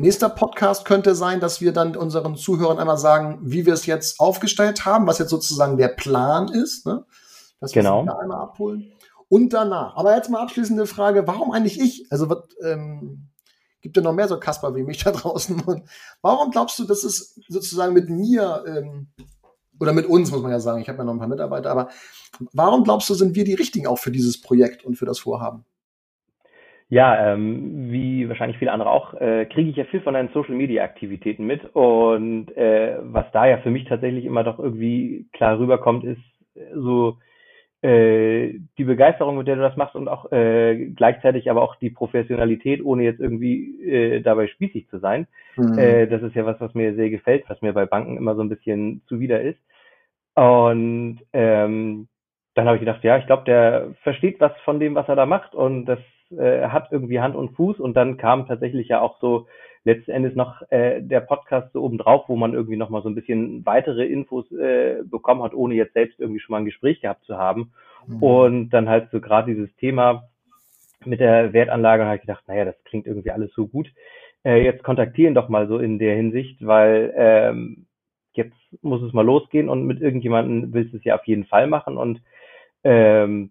Nächster 0.00 0.30
Podcast 0.30 0.86
könnte 0.86 1.14
sein, 1.14 1.40
dass 1.40 1.60
wir 1.60 1.74
dann 1.74 1.94
unseren 1.94 2.34
Zuhörern 2.34 2.78
einmal 2.78 2.96
sagen, 2.96 3.38
wie 3.42 3.66
wir 3.66 3.74
es 3.74 3.84
jetzt 3.84 4.18
aufgestellt 4.18 4.86
haben, 4.86 5.06
was 5.06 5.18
jetzt 5.18 5.28
sozusagen 5.28 5.76
der 5.76 5.88
Plan 5.88 6.48
ist, 6.48 6.86
ne? 6.86 7.04
dass 7.60 7.74
wir 7.74 7.82
genau. 7.82 8.06
da 8.06 8.16
einmal 8.16 8.38
abholen. 8.38 8.94
Und 9.30 9.52
danach. 9.52 9.96
Aber 9.96 10.16
jetzt 10.16 10.28
mal 10.28 10.42
abschließende 10.42 10.86
Frage, 10.86 11.24
warum 11.28 11.52
eigentlich 11.52 11.80
ich? 11.80 12.10
Also 12.10 12.28
wird, 12.28 12.52
ähm, 12.64 13.28
gibt 13.80 13.96
ja 13.96 14.02
noch 14.02 14.12
mehr 14.12 14.26
so 14.26 14.40
Kasper 14.40 14.74
wie 14.74 14.82
mich 14.82 15.04
da 15.04 15.12
draußen. 15.12 15.62
Und 15.62 15.84
warum 16.20 16.50
glaubst 16.50 16.78
du, 16.80 16.84
dass 16.84 17.04
es 17.04 17.40
sozusagen 17.48 17.94
mit 17.94 18.10
mir 18.10 18.64
ähm, 18.66 19.06
oder 19.78 19.92
mit 19.92 20.06
uns, 20.06 20.32
muss 20.32 20.42
man 20.42 20.50
ja 20.50 20.58
sagen, 20.58 20.82
ich 20.82 20.88
habe 20.88 20.98
ja 20.98 21.04
noch 21.04 21.12
ein 21.12 21.20
paar 21.20 21.28
Mitarbeiter, 21.28 21.70
aber 21.70 21.90
warum 22.52 22.82
glaubst 22.82 23.08
du, 23.08 23.14
sind 23.14 23.36
wir 23.36 23.44
die 23.44 23.54
Richtigen 23.54 23.86
auch 23.86 23.98
für 23.98 24.10
dieses 24.10 24.40
Projekt 24.40 24.84
und 24.84 24.96
für 24.96 25.06
das 25.06 25.20
Vorhaben? 25.20 25.64
Ja, 26.88 27.32
ähm, 27.32 27.92
wie 27.92 28.28
wahrscheinlich 28.28 28.58
viele 28.58 28.72
andere 28.72 28.90
auch, 28.90 29.14
äh, 29.14 29.46
kriege 29.46 29.70
ich 29.70 29.76
ja 29.76 29.84
viel 29.84 30.00
von 30.00 30.14
deinen 30.14 30.30
Social 30.34 30.56
Media 30.56 30.82
Aktivitäten 30.82 31.46
mit. 31.46 31.64
Und 31.72 32.50
äh, 32.56 32.98
was 33.00 33.26
da 33.32 33.46
ja 33.46 33.58
für 33.58 33.70
mich 33.70 33.84
tatsächlich 33.84 34.24
immer 34.24 34.42
doch 34.42 34.58
irgendwie 34.58 35.28
klar 35.32 35.56
rüberkommt, 35.56 36.02
ist 36.02 36.20
so 36.74 37.18
äh, 37.82 38.58
die 38.76 38.84
Begeisterung, 38.84 39.38
mit 39.38 39.46
der 39.46 39.56
du 39.56 39.62
das 39.62 39.76
machst 39.76 39.94
und 39.94 40.08
auch 40.08 40.30
äh, 40.32 40.90
gleichzeitig 40.94 41.50
aber 41.50 41.62
auch 41.62 41.76
die 41.76 41.90
Professionalität, 41.90 42.84
ohne 42.84 43.04
jetzt 43.04 43.20
irgendwie 43.20 43.82
äh, 43.82 44.20
dabei 44.20 44.48
spießig 44.48 44.88
zu 44.88 44.98
sein. 44.98 45.26
Mhm. 45.56 45.78
Äh, 45.78 46.06
das 46.06 46.22
ist 46.22 46.34
ja 46.34 46.44
was, 46.44 46.60
was 46.60 46.74
mir 46.74 46.94
sehr 46.94 47.10
gefällt, 47.10 47.44
was 47.48 47.62
mir 47.62 47.72
bei 47.72 47.86
Banken 47.86 48.16
immer 48.16 48.34
so 48.34 48.42
ein 48.42 48.50
bisschen 48.50 49.02
zuwider 49.08 49.40
ist. 49.40 49.58
Und 50.34 51.20
ähm, 51.32 52.08
dann 52.54 52.66
habe 52.66 52.76
ich 52.76 52.80
gedacht, 52.80 53.02
ja, 53.02 53.18
ich 53.18 53.26
glaube, 53.26 53.44
der 53.44 53.94
versteht 54.02 54.40
was 54.40 54.52
von 54.64 54.78
dem, 54.78 54.94
was 54.94 55.08
er 55.08 55.16
da 55.16 55.26
macht 55.26 55.54
und 55.54 55.86
das 55.86 56.00
äh, 56.36 56.68
hat 56.68 56.88
irgendwie 56.90 57.20
Hand 57.20 57.34
und 57.34 57.56
Fuß 57.56 57.80
und 57.80 57.94
dann 57.94 58.16
kam 58.16 58.46
tatsächlich 58.46 58.88
ja 58.88 59.00
auch 59.00 59.18
so 59.20 59.46
letzten 59.84 60.10
Endes 60.10 60.34
noch 60.34 60.62
äh, 60.70 61.00
der 61.00 61.20
Podcast 61.20 61.72
so 61.72 61.82
obendrauf, 61.82 62.28
wo 62.28 62.36
man 62.36 62.54
irgendwie 62.54 62.76
noch 62.76 62.90
mal 62.90 63.02
so 63.02 63.08
ein 63.08 63.14
bisschen 63.14 63.64
weitere 63.64 64.06
Infos 64.06 64.50
äh, 64.52 65.02
bekommen 65.04 65.42
hat, 65.42 65.54
ohne 65.54 65.74
jetzt 65.74 65.94
selbst 65.94 66.20
irgendwie 66.20 66.40
schon 66.40 66.52
mal 66.52 66.58
ein 66.58 66.66
Gespräch 66.66 67.00
gehabt 67.00 67.24
zu 67.24 67.38
haben. 67.38 67.72
Mhm. 68.06 68.22
Und 68.22 68.70
dann 68.70 68.88
halt 68.88 69.10
so 69.10 69.20
gerade 69.20 69.52
dieses 69.54 69.74
Thema 69.76 70.28
mit 71.04 71.20
der 71.20 71.52
Wertanlage, 71.52 72.04
habe 72.04 72.16
ich 72.16 72.22
gedacht, 72.22 72.44
naja, 72.46 72.64
das 72.64 72.76
klingt 72.84 73.06
irgendwie 73.06 73.30
alles 73.30 73.52
so 73.54 73.66
gut. 73.66 73.90
Äh, 74.44 74.62
jetzt 74.62 74.82
kontaktieren 74.82 75.34
doch 75.34 75.48
mal 75.48 75.66
so 75.68 75.78
in 75.78 75.98
der 75.98 76.14
Hinsicht, 76.14 76.64
weil 76.64 77.12
ähm, 77.16 77.86
jetzt 78.32 78.56
muss 78.82 79.02
es 79.02 79.12
mal 79.12 79.24
losgehen 79.24 79.68
und 79.68 79.86
mit 79.86 80.00
irgendjemandem 80.00 80.72
willst 80.72 80.92
du 80.92 80.98
es 80.98 81.04
ja 81.04 81.14
auf 81.16 81.26
jeden 81.26 81.44
Fall 81.44 81.66
machen. 81.66 81.96
Und 81.96 82.22
ähm, 82.84 83.50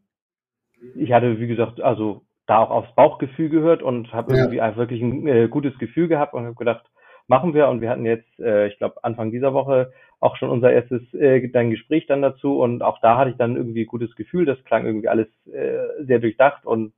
ich 0.96 1.12
hatte, 1.12 1.40
wie 1.40 1.48
gesagt, 1.48 1.82
also 1.82 2.22
da 2.50 2.60
auch 2.60 2.72
aufs 2.72 2.94
Bauchgefühl 2.96 3.50
gehört 3.50 3.84
und 3.84 4.12
habe 4.12 4.34
ja. 4.34 4.40
irgendwie 4.40 4.62
einfach 4.62 4.80
wirklich 4.80 5.02
ein 5.02 5.28
äh, 5.28 5.48
gutes 5.48 5.78
Gefühl 5.78 6.08
gehabt 6.08 6.34
und 6.34 6.46
habe 6.46 6.56
gedacht, 6.56 6.86
machen 7.28 7.54
wir. 7.54 7.70
Und 7.70 7.82
wir 7.82 7.90
hatten 7.90 8.06
jetzt, 8.06 8.40
äh, 8.40 8.68
ich 8.68 8.78
glaube, 8.78 9.04
Anfang 9.04 9.32
dieser 9.32 9.54
Woche 9.54 9.92
auch 10.20 10.36
schon 10.36 10.50
unser 10.50 10.72
erstes 10.72 11.02
äh, 11.14 11.48
dann 11.50 11.70
Gespräch 11.70 12.08
dann 12.08 12.22
dazu. 12.22 12.60
Und 12.60 12.82
auch 12.82 13.00
da 13.02 13.18
hatte 13.18 13.30
ich 13.30 13.38
dann 13.38 13.56
irgendwie 13.56 13.84
ein 13.84 13.88
gutes 13.88 14.16
Gefühl. 14.16 14.46
Das 14.46 14.64
klang 14.66 14.86
irgendwie 14.86 15.08
alles 15.08 15.28
äh, 15.46 16.04
sehr 16.04 16.20
durchdacht 16.20 16.66
und 16.66 16.94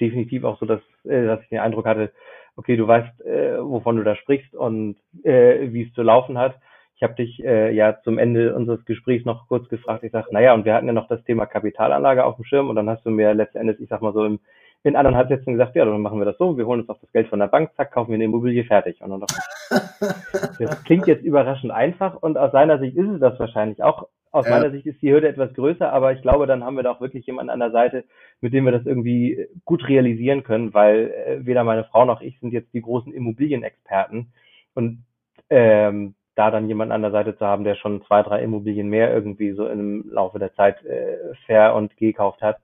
definitiv 0.00 0.44
auch 0.44 0.58
so, 0.60 0.66
dass, 0.66 0.80
äh, 1.04 1.24
dass 1.24 1.42
ich 1.42 1.48
den 1.48 1.58
Eindruck 1.58 1.86
hatte, 1.86 2.12
okay, 2.56 2.76
du 2.76 2.86
weißt, 2.86 3.20
äh, 3.22 3.58
wovon 3.62 3.96
du 3.96 4.04
da 4.04 4.14
sprichst 4.16 4.54
und 4.54 4.96
äh, 5.24 5.72
wie 5.72 5.84
es 5.84 5.94
zu 5.94 6.02
laufen 6.02 6.38
hat. 6.38 6.56
Ich 6.96 7.02
habe 7.02 7.14
dich 7.14 7.42
äh, 7.42 7.72
ja 7.74 7.98
zum 8.02 8.18
Ende 8.18 8.54
unseres 8.54 8.84
Gesprächs 8.84 9.24
noch 9.24 9.48
kurz 9.48 9.68
gefragt. 9.70 10.04
Ich 10.04 10.12
sage, 10.12 10.28
naja, 10.32 10.52
und 10.52 10.66
wir 10.66 10.74
hatten 10.74 10.86
ja 10.86 10.92
noch 10.92 11.08
das 11.08 11.24
Thema 11.24 11.46
Kapitalanlage 11.46 12.24
auf 12.24 12.36
dem 12.36 12.44
Schirm 12.44 12.68
und 12.68 12.76
dann 12.76 12.90
hast 12.90 13.06
du 13.06 13.10
mir 13.10 13.32
letzten 13.32 13.58
Endes, 13.58 13.80
ich 13.80 13.88
sag 13.88 14.02
mal 14.02 14.12
so 14.12 14.26
im 14.26 14.40
in 14.82 14.96
anderthalb 14.96 15.28
Sätzen 15.28 15.52
gesagt, 15.52 15.76
ja, 15.76 15.84
dann 15.84 16.00
machen 16.00 16.18
wir 16.18 16.24
das 16.24 16.38
so, 16.38 16.56
wir 16.56 16.66
holen 16.66 16.80
uns 16.80 16.88
auch 16.88 17.00
das 17.00 17.12
Geld 17.12 17.28
von 17.28 17.38
der 17.38 17.48
Bank, 17.48 17.70
zack, 17.76 17.92
kaufen 17.92 18.10
wir 18.10 18.14
eine 18.14 18.24
Immobilie 18.24 18.64
fertig. 18.64 19.02
Und 19.02 19.10
dann 19.10 19.20
dachte 19.20 19.34
das 20.58 20.84
klingt 20.84 21.06
jetzt 21.06 21.22
überraschend 21.22 21.72
einfach 21.72 22.16
und 22.22 22.38
aus 22.38 22.52
seiner 22.52 22.78
Sicht 22.78 22.96
ist 22.96 23.08
es 23.08 23.20
das 23.20 23.38
wahrscheinlich 23.38 23.82
auch. 23.82 24.08
Aus 24.32 24.46
ja. 24.46 24.52
meiner 24.52 24.70
Sicht 24.70 24.86
ist 24.86 25.02
die 25.02 25.10
Hürde 25.10 25.28
etwas 25.28 25.52
größer, 25.54 25.92
aber 25.92 26.12
ich 26.12 26.22
glaube, 26.22 26.46
dann 26.46 26.62
haben 26.64 26.76
wir 26.76 26.84
da 26.84 26.92
auch 26.92 27.00
wirklich 27.00 27.26
jemanden 27.26 27.50
an 27.50 27.58
der 27.58 27.72
Seite, 27.72 28.04
mit 28.40 28.52
dem 28.52 28.64
wir 28.64 28.70
das 28.70 28.86
irgendwie 28.86 29.48
gut 29.64 29.88
realisieren 29.88 30.44
können, 30.44 30.72
weil 30.72 31.10
äh, 31.10 31.44
weder 31.44 31.64
meine 31.64 31.84
Frau 31.84 32.04
noch 32.04 32.20
ich 32.20 32.38
sind 32.38 32.52
jetzt 32.52 32.72
die 32.72 32.80
großen 32.80 33.12
Immobilienexperten 33.12 34.32
und 34.74 35.04
ähm, 35.50 36.14
da 36.36 36.50
dann 36.50 36.68
jemanden 36.68 36.92
an 36.92 37.02
der 37.02 37.10
Seite 37.10 37.36
zu 37.36 37.44
haben, 37.44 37.64
der 37.64 37.74
schon 37.74 38.02
zwei, 38.04 38.22
drei 38.22 38.42
Immobilien 38.42 38.88
mehr 38.88 39.12
irgendwie 39.12 39.52
so 39.52 39.66
im 39.66 40.08
Laufe 40.10 40.38
der 40.38 40.54
Zeit 40.54 40.82
äh, 40.84 41.34
fair 41.46 41.74
und 41.74 41.96
gekauft 41.96 42.40
hat, 42.40 42.58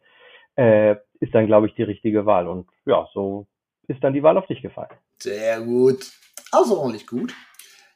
äh, 0.55 0.96
ist 1.20 1.35
dann, 1.35 1.46
glaube 1.46 1.66
ich, 1.66 1.74
die 1.74 1.83
richtige 1.83 2.26
Wahl. 2.26 2.48
Und 2.48 2.68
ja, 2.85 3.07
so 3.12 3.46
ist 3.88 4.02
dann 4.02 4.14
die 4.14 4.22
Wahl 4.22 4.37
auf 4.37 4.46
dich 4.46 4.62
gefallen. 4.62 4.90
Sehr 5.20 5.61
gut. 5.61 6.11
Außerordentlich 6.52 7.07
gut. 7.07 7.35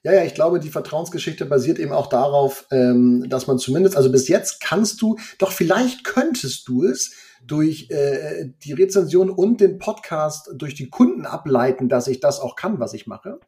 Ja, 0.02 0.14
ja, 0.14 0.24
ich 0.24 0.34
glaube, 0.34 0.60
die 0.60 0.70
Vertrauensgeschichte 0.70 1.44
basiert 1.44 1.78
eben 1.78 1.92
auch 1.92 2.06
darauf, 2.06 2.66
ähm, 2.70 3.26
dass 3.28 3.46
man 3.46 3.58
zumindest, 3.58 3.96
also 3.98 4.10
bis 4.10 4.28
jetzt 4.28 4.62
kannst 4.62 5.02
du, 5.02 5.18
doch 5.38 5.52
vielleicht 5.52 6.04
könntest 6.04 6.66
du 6.68 6.84
es 6.84 7.14
durch 7.46 7.90
äh, 7.90 8.48
die 8.64 8.72
Rezension 8.72 9.28
und 9.28 9.60
den 9.60 9.78
Podcast 9.78 10.50
durch 10.54 10.74
die 10.74 10.88
Kunden 10.88 11.26
ableiten, 11.26 11.88
dass 11.88 12.06
ich 12.06 12.20
das 12.20 12.40
auch 12.40 12.56
kann, 12.56 12.80
was 12.80 12.94
ich 12.94 13.06
mache. 13.06 13.40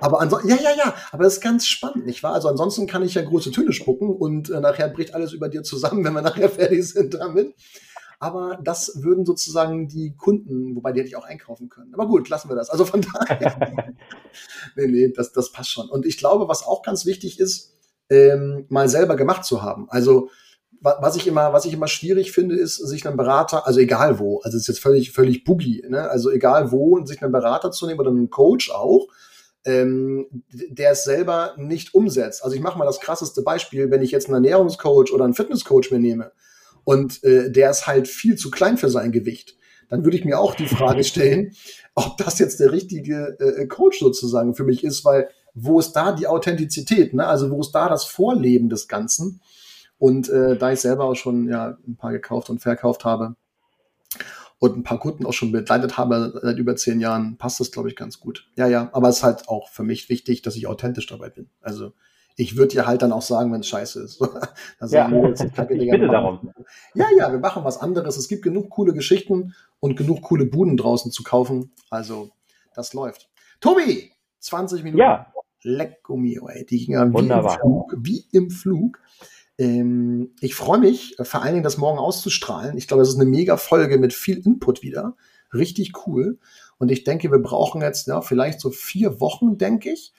Aber 0.00 0.20
ansonsten, 0.20 0.48
ja, 0.48 0.56
ja, 0.56 0.70
ja, 0.76 0.94
aber 1.12 1.24
das 1.24 1.34
ist 1.34 1.40
ganz 1.40 1.66
spannend, 1.66 2.06
nicht 2.06 2.22
wahr? 2.24 2.34
Also 2.34 2.48
ansonsten 2.48 2.88
kann 2.88 3.02
ich 3.04 3.14
ja 3.14 3.22
große 3.22 3.52
Töne 3.52 3.72
spucken 3.72 4.10
und 4.10 4.50
äh, 4.50 4.60
nachher 4.60 4.88
bricht 4.88 5.14
alles 5.14 5.32
über 5.32 5.48
dir 5.48 5.62
zusammen, 5.62 6.04
wenn 6.04 6.14
wir 6.14 6.22
nachher 6.22 6.48
fertig 6.48 6.88
sind 6.88 7.14
damit 7.14 7.54
aber 8.22 8.56
das 8.62 9.02
würden 9.02 9.26
sozusagen 9.26 9.88
die 9.88 10.14
Kunden, 10.16 10.76
wobei 10.76 10.92
die 10.92 11.00
hätte 11.00 11.08
ich 11.08 11.16
auch 11.16 11.24
einkaufen 11.24 11.68
können. 11.68 11.92
Aber 11.92 12.06
gut, 12.06 12.28
lassen 12.28 12.48
wir 12.48 12.54
das. 12.54 12.70
Also 12.70 12.84
von 12.84 13.00
daher, 13.00 13.74
nee, 14.76 14.86
nee, 14.86 15.08
das, 15.08 15.32
das 15.32 15.50
passt 15.50 15.70
schon. 15.70 15.90
Und 15.90 16.06
ich 16.06 16.18
glaube, 16.18 16.46
was 16.46 16.64
auch 16.64 16.82
ganz 16.82 17.04
wichtig 17.04 17.40
ist, 17.40 17.74
ähm, 18.10 18.64
mal 18.68 18.88
selber 18.88 19.16
gemacht 19.16 19.44
zu 19.44 19.62
haben. 19.62 19.90
Also 19.90 20.30
was 20.80 21.16
ich 21.16 21.26
immer, 21.26 21.52
was 21.52 21.64
ich 21.64 21.72
immer 21.72 21.88
schwierig 21.88 22.30
finde, 22.30 22.54
ist, 22.54 22.76
sich 22.76 23.06
einen 23.06 23.16
Berater, 23.16 23.66
also 23.66 23.80
egal 23.80 24.20
wo, 24.20 24.40
also 24.42 24.56
es 24.56 24.62
ist 24.62 24.68
jetzt 24.68 24.82
völlig, 24.82 25.10
völlig 25.10 25.42
boogie, 25.42 25.84
ne? 25.88 26.08
also 26.08 26.30
egal 26.30 26.70
wo, 26.70 27.04
sich 27.04 27.22
einen 27.22 27.32
Berater 27.32 27.72
zu 27.72 27.86
nehmen 27.86 28.00
oder 28.00 28.10
einen 28.10 28.30
Coach 28.30 28.70
auch, 28.70 29.08
ähm, 29.64 30.26
der 30.50 30.92
es 30.92 31.04
selber 31.04 31.54
nicht 31.56 31.94
umsetzt. 31.94 32.44
Also 32.44 32.54
ich 32.54 32.62
mache 32.62 32.78
mal 32.78 32.84
das 32.84 33.00
krasseste 33.00 33.42
Beispiel, 33.42 33.90
wenn 33.90 34.02
ich 34.02 34.12
jetzt 34.12 34.26
einen 34.26 34.34
Ernährungscoach 34.34 35.12
oder 35.12 35.24
einen 35.24 35.34
Fitnesscoach 35.34 35.90
mir 35.90 36.00
nehme, 36.00 36.32
und 36.84 37.22
äh, 37.24 37.50
der 37.50 37.70
ist 37.70 37.86
halt 37.86 38.08
viel 38.08 38.36
zu 38.36 38.50
klein 38.50 38.78
für 38.78 38.90
sein 38.90 39.12
Gewicht, 39.12 39.56
dann 39.88 40.04
würde 40.04 40.16
ich 40.16 40.24
mir 40.24 40.38
auch 40.38 40.54
die 40.54 40.66
Frage 40.66 41.04
stellen, 41.04 41.54
ob 41.94 42.16
das 42.16 42.38
jetzt 42.38 42.60
der 42.60 42.72
richtige 42.72 43.36
äh, 43.38 43.66
Coach 43.66 43.98
sozusagen 44.00 44.54
für 44.54 44.64
mich 44.64 44.84
ist, 44.84 45.04
weil 45.04 45.28
wo 45.54 45.78
ist 45.78 45.92
da 45.92 46.12
die 46.12 46.26
Authentizität, 46.26 47.12
ne? 47.12 47.26
also 47.26 47.50
wo 47.50 47.60
ist 47.60 47.72
da 47.72 47.88
das 47.88 48.04
Vorleben 48.04 48.68
des 48.68 48.88
Ganzen? 48.88 49.42
Und 49.98 50.28
äh, 50.30 50.56
da 50.56 50.72
ich 50.72 50.80
selber 50.80 51.04
auch 51.04 51.14
schon 51.14 51.48
ja, 51.48 51.76
ein 51.86 51.96
paar 51.96 52.10
gekauft 52.10 52.50
und 52.50 52.60
verkauft 52.60 53.04
habe 53.04 53.36
und 54.58 54.76
ein 54.76 54.82
paar 54.82 54.98
Kunden 54.98 55.26
auch 55.26 55.32
schon 55.32 55.52
begleitet 55.52 55.98
habe 55.98 56.40
seit 56.42 56.56
über 56.56 56.74
zehn 56.74 56.98
Jahren, 56.98 57.36
passt 57.36 57.60
das, 57.60 57.70
glaube 57.70 57.88
ich, 57.88 57.96
ganz 57.96 58.18
gut. 58.18 58.48
Ja, 58.56 58.66
ja, 58.66 58.90
aber 58.92 59.08
es 59.08 59.18
ist 59.18 59.22
halt 59.22 59.48
auch 59.48 59.68
für 59.68 59.82
mich 59.82 60.08
wichtig, 60.08 60.42
dass 60.42 60.56
ich 60.56 60.66
authentisch 60.66 61.06
dabei 61.06 61.30
bin. 61.30 61.50
Also 61.60 61.92
ich 62.36 62.56
würde 62.56 62.68
dir 62.68 62.86
halt 62.86 63.02
dann 63.02 63.12
auch 63.12 63.22
sagen, 63.22 63.52
wenn 63.52 63.60
es 63.60 63.68
scheiße 63.68 64.02
ist. 64.02 64.22
also, 64.78 64.96
ja, 64.96 65.08
ich 65.08 65.90
bitte 65.90 66.08
darum. 66.08 66.52
Ja, 66.94 67.06
ja, 67.16 67.30
wir 67.30 67.38
machen 67.38 67.64
was 67.64 67.78
anderes. 67.78 68.16
Es 68.16 68.28
gibt 68.28 68.42
genug 68.42 68.70
coole 68.70 68.92
Geschichten 68.92 69.54
und 69.80 69.96
genug 69.96 70.22
coole 70.22 70.46
Buden 70.46 70.76
draußen 70.76 71.10
zu 71.12 71.22
kaufen. 71.22 71.72
Also, 71.90 72.30
das 72.74 72.94
läuft. 72.94 73.28
Tobi, 73.60 74.12
20 74.40 74.82
Minuten. 74.82 75.00
Ja. 75.00 75.32
Lecco 75.62 76.16
mio, 76.16 76.48
ey. 76.48 76.66
Die 76.66 76.84
ging 76.84 76.94
ja 76.94 77.12
wie 77.12 77.18
im 77.18 77.48
Flug. 77.48 77.96
Wie 77.98 78.26
im 78.32 78.50
Flug. 78.50 78.98
Ähm, 79.58 80.34
ich 80.40 80.54
freue 80.54 80.78
mich, 80.78 81.18
äh, 81.18 81.24
vor 81.24 81.42
allen 81.42 81.52
Dingen 81.52 81.64
das 81.64 81.78
morgen 81.78 81.98
auszustrahlen. 81.98 82.76
Ich 82.76 82.88
glaube, 82.88 83.02
es 83.02 83.10
ist 83.10 83.20
eine 83.20 83.28
mega 83.30 83.56
Folge 83.56 83.98
mit 83.98 84.12
viel 84.12 84.38
Input 84.44 84.82
wieder. 84.82 85.14
Richtig 85.52 85.92
cool. 86.06 86.38
Und 86.82 86.90
ich 86.90 87.04
denke, 87.04 87.30
wir 87.30 87.38
brauchen 87.38 87.80
jetzt 87.80 88.08
ja, 88.08 88.22
vielleicht 88.22 88.60
so 88.60 88.70
vier 88.70 89.20
Wochen, 89.20 89.56
denke 89.56 89.92
ich, 89.92 90.12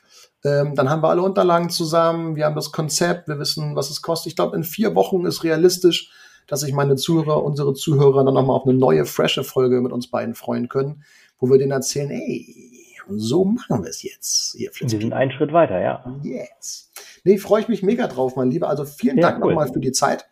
ähm, 0.45 0.75
dann 0.75 0.89
haben 0.89 1.03
wir 1.03 1.09
alle 1.09 1.21
Unterlagen 1.21 1.69
zusammen, 1.69 2.37
wir 2.37 2.45
haben 2.45 2.55
das 2.55 2.71
Konzept, 2.71 3.27
wir 3.27 3.37
wissen, 3.37 3.75
was 3.75 3.89
es 3.89 4.01
kostet. 4.01 4.27
Ich 4.27 4.37
glaube, 4.37 4.55
in 4.55 4.63
vier 4.63 4.95
Wochen 4.95 5.25
ist 5.25 5.43
realistisch, 5.43 6.09
dass 6.47 6.61
sich 6.61 6.71
meine 6.71 6.95
Zuhörer, 6.95 7.43
unsere 7.43 7.73
Zuhörer 7.73 8.23
dann 8.23 8.33
nochmal 8.33 8.55
auf 8.55 8.65
eine 8.65 8.75
neue, 8.77 9.03
frische 9.03 9.43
Folge 9.43 9.81
mit 9.81 9.91
uns 9.91 10.09
beiden 10.09 10.35
freuen 10.35 10.69
können, 10.69 11.03
wo 11.37 11.49
wir 11.49 11.57
denen 11.57 11.73
erzählen, 11.73 12.11
ey, 12.11 12.71
so 13.09 13.43
machen 13.43 13.83
wir 13.83 13.89
es 13.89 14.01
jetzt. 14.01 14.55
Hier, 14.57 14.71
wir 14.73 14.87
sind 14.87 15.11
einen 15.11 15.31
Schritt 15.31 15.51
weiter, 15.51 15.81
ja. 15.81 16.17
Yes. 16.23 16.93
Nee, 17.25 17.39
freue 17.39 17.59
ich 17.59 17.67
mich 17.67 17.83
mega 17.83 18.07
drauf, 18.07 18.37
mein 18.37 18.51
Lieber. 18.51 18.69
Also 18.69 18.85
vielen 18.85 19.17
ja, 19.17 19.31
Dank 19.31 19.43
cool. 19.43 19.51
nochmal 19.51 19.67
für 19.67 19.81
die 19.81 19.91
Zeit. 19.91 20.29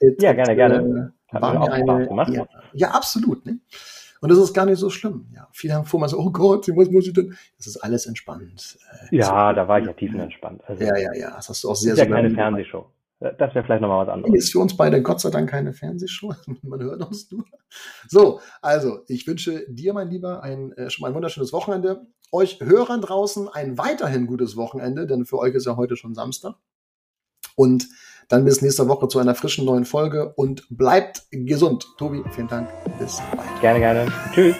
ja, 0.00 0.32
gerne, 0.32 0.56
gerne. 0.56 1.12
Äh, 1.30 1.40
war 1.40 1.56
mir 1.56 1.70
eine, 1.70 2.34
ja, 2.34 2.48
ja, 2.72 2.90
absolut. 2.90 3.46
Ne? 3.46 3.60
Und 4.20 4.30
das 4.30 4.38
ist 4.38 4.52
gar 4.52 4.66
nicht 4.66 4.78
so 4.78 4.90
schlimm. 4.90 5.26
Ja, 5.34 5.48
viele 5.52 5.74
haben 5.74 5.84
vor 5.84 6.00
mir 6.00 6.08
so, 6.08 6.18
oh 6.18 6.30
Gott, 6.30 6.68
was 6.68 6.90
muss 6.90 7.06
ich 7.06 7.12
denn? 7.12 7.36
Das 7.56 7.66
ist 7.66 7.76
alles 7.78 8.06
entspannt. 8.06 8.78
Äh, 9.10 9.16
ja, 9.16 9.52
da 9.52 9.68
war 9.68 9.78
ich 9.80 9.86
ja 9.86 9.92
tiefenentspannt. 9.92 10.62
Also, 10.66 10.84
ja, 10.84 10.96
ja, 10.96 11.14
ja. 11.14 11.30
Das 11.36 11.48
hast 11.48 11.64
du 11.64 11.70
auch 11.70 11.76
sehr, 11.76 11.92
ist 11.92 11.98
ja 11.98 12.04
sehr 12.04 12.14
keine 12.14 12.30
Fernsehshow. 12.30 12.86
Das 13.20 13.52
wäre 13.52 13.64
vielleicht 13.64 13.82
nochmal 13.82 14.06
was 14.06 14.12
anderes. 14.12 14.32
Ist 14.34 14.52
für 14.52 14.60
uns 14.60 14.76
beide 14.76 15.02
Gott 15.02 15.20
sei 15.20 15.30
Dank 15.30 15.50
keine 15.50 15.72
Fernsehshow. 15.72 16.34
Man 16.62 16.80
hört 16.80 17.04
uns 17.04 17.30
nur. 17.32 17.44
So, 18.06 18.40
also, 18.62 19.00
ich 19.08 19.26
wünsche 19.26 19.66
dir, 19.68 19.92
mein 19.92 20.08
Lieber, 20.08 20.42
ein, 20.42 20.72
äh, 20.72 20.88
schon 20.88 21.02
mal 21.02 21.08
ein 21.08 21.14
wunderschönes 21.14 21.52
Wochenende. 21.52 22.06
Euch 22.30 22.60
Hörern 22.60 23.00
draußen 23.00 23.48
ein 23.48 23.76
weiterhin 23.76 24.26
gutes 24.26 24.56
Wochenende, 24.56 25.06
denn 25.06 25.24
für 25.24 25.38
euch 25.38 25.54
ist 25.54 25.66
ja 25.66 25.76
heute 25.76 25.96
schon 25.96 26.14
Samstag. 26.14 26.54
Und 27.56 27.88
dann 28.28 28.44
bis 28.44 28.62
nächste 28.62 28.88
Woche 28.88 29.08
zu 29.08 29.18
einer 29.18 29.34
frischen 29.34 29.64
neuen 29.64 29.84
Folge 29.84 30.32
und 30.36 30.66
bleibt 30.70 31.24
gesund. 31.30 31.86
Tobi, 31.98 32.22
vielen 32.34 32.48
Dank. 32.48 32.68
Bis 32.98 33.20
bald. 33.34 33.60
Gerne, 33.60 33.80
gerne. 33.80 34.12
Tschüss. 34.34 34.56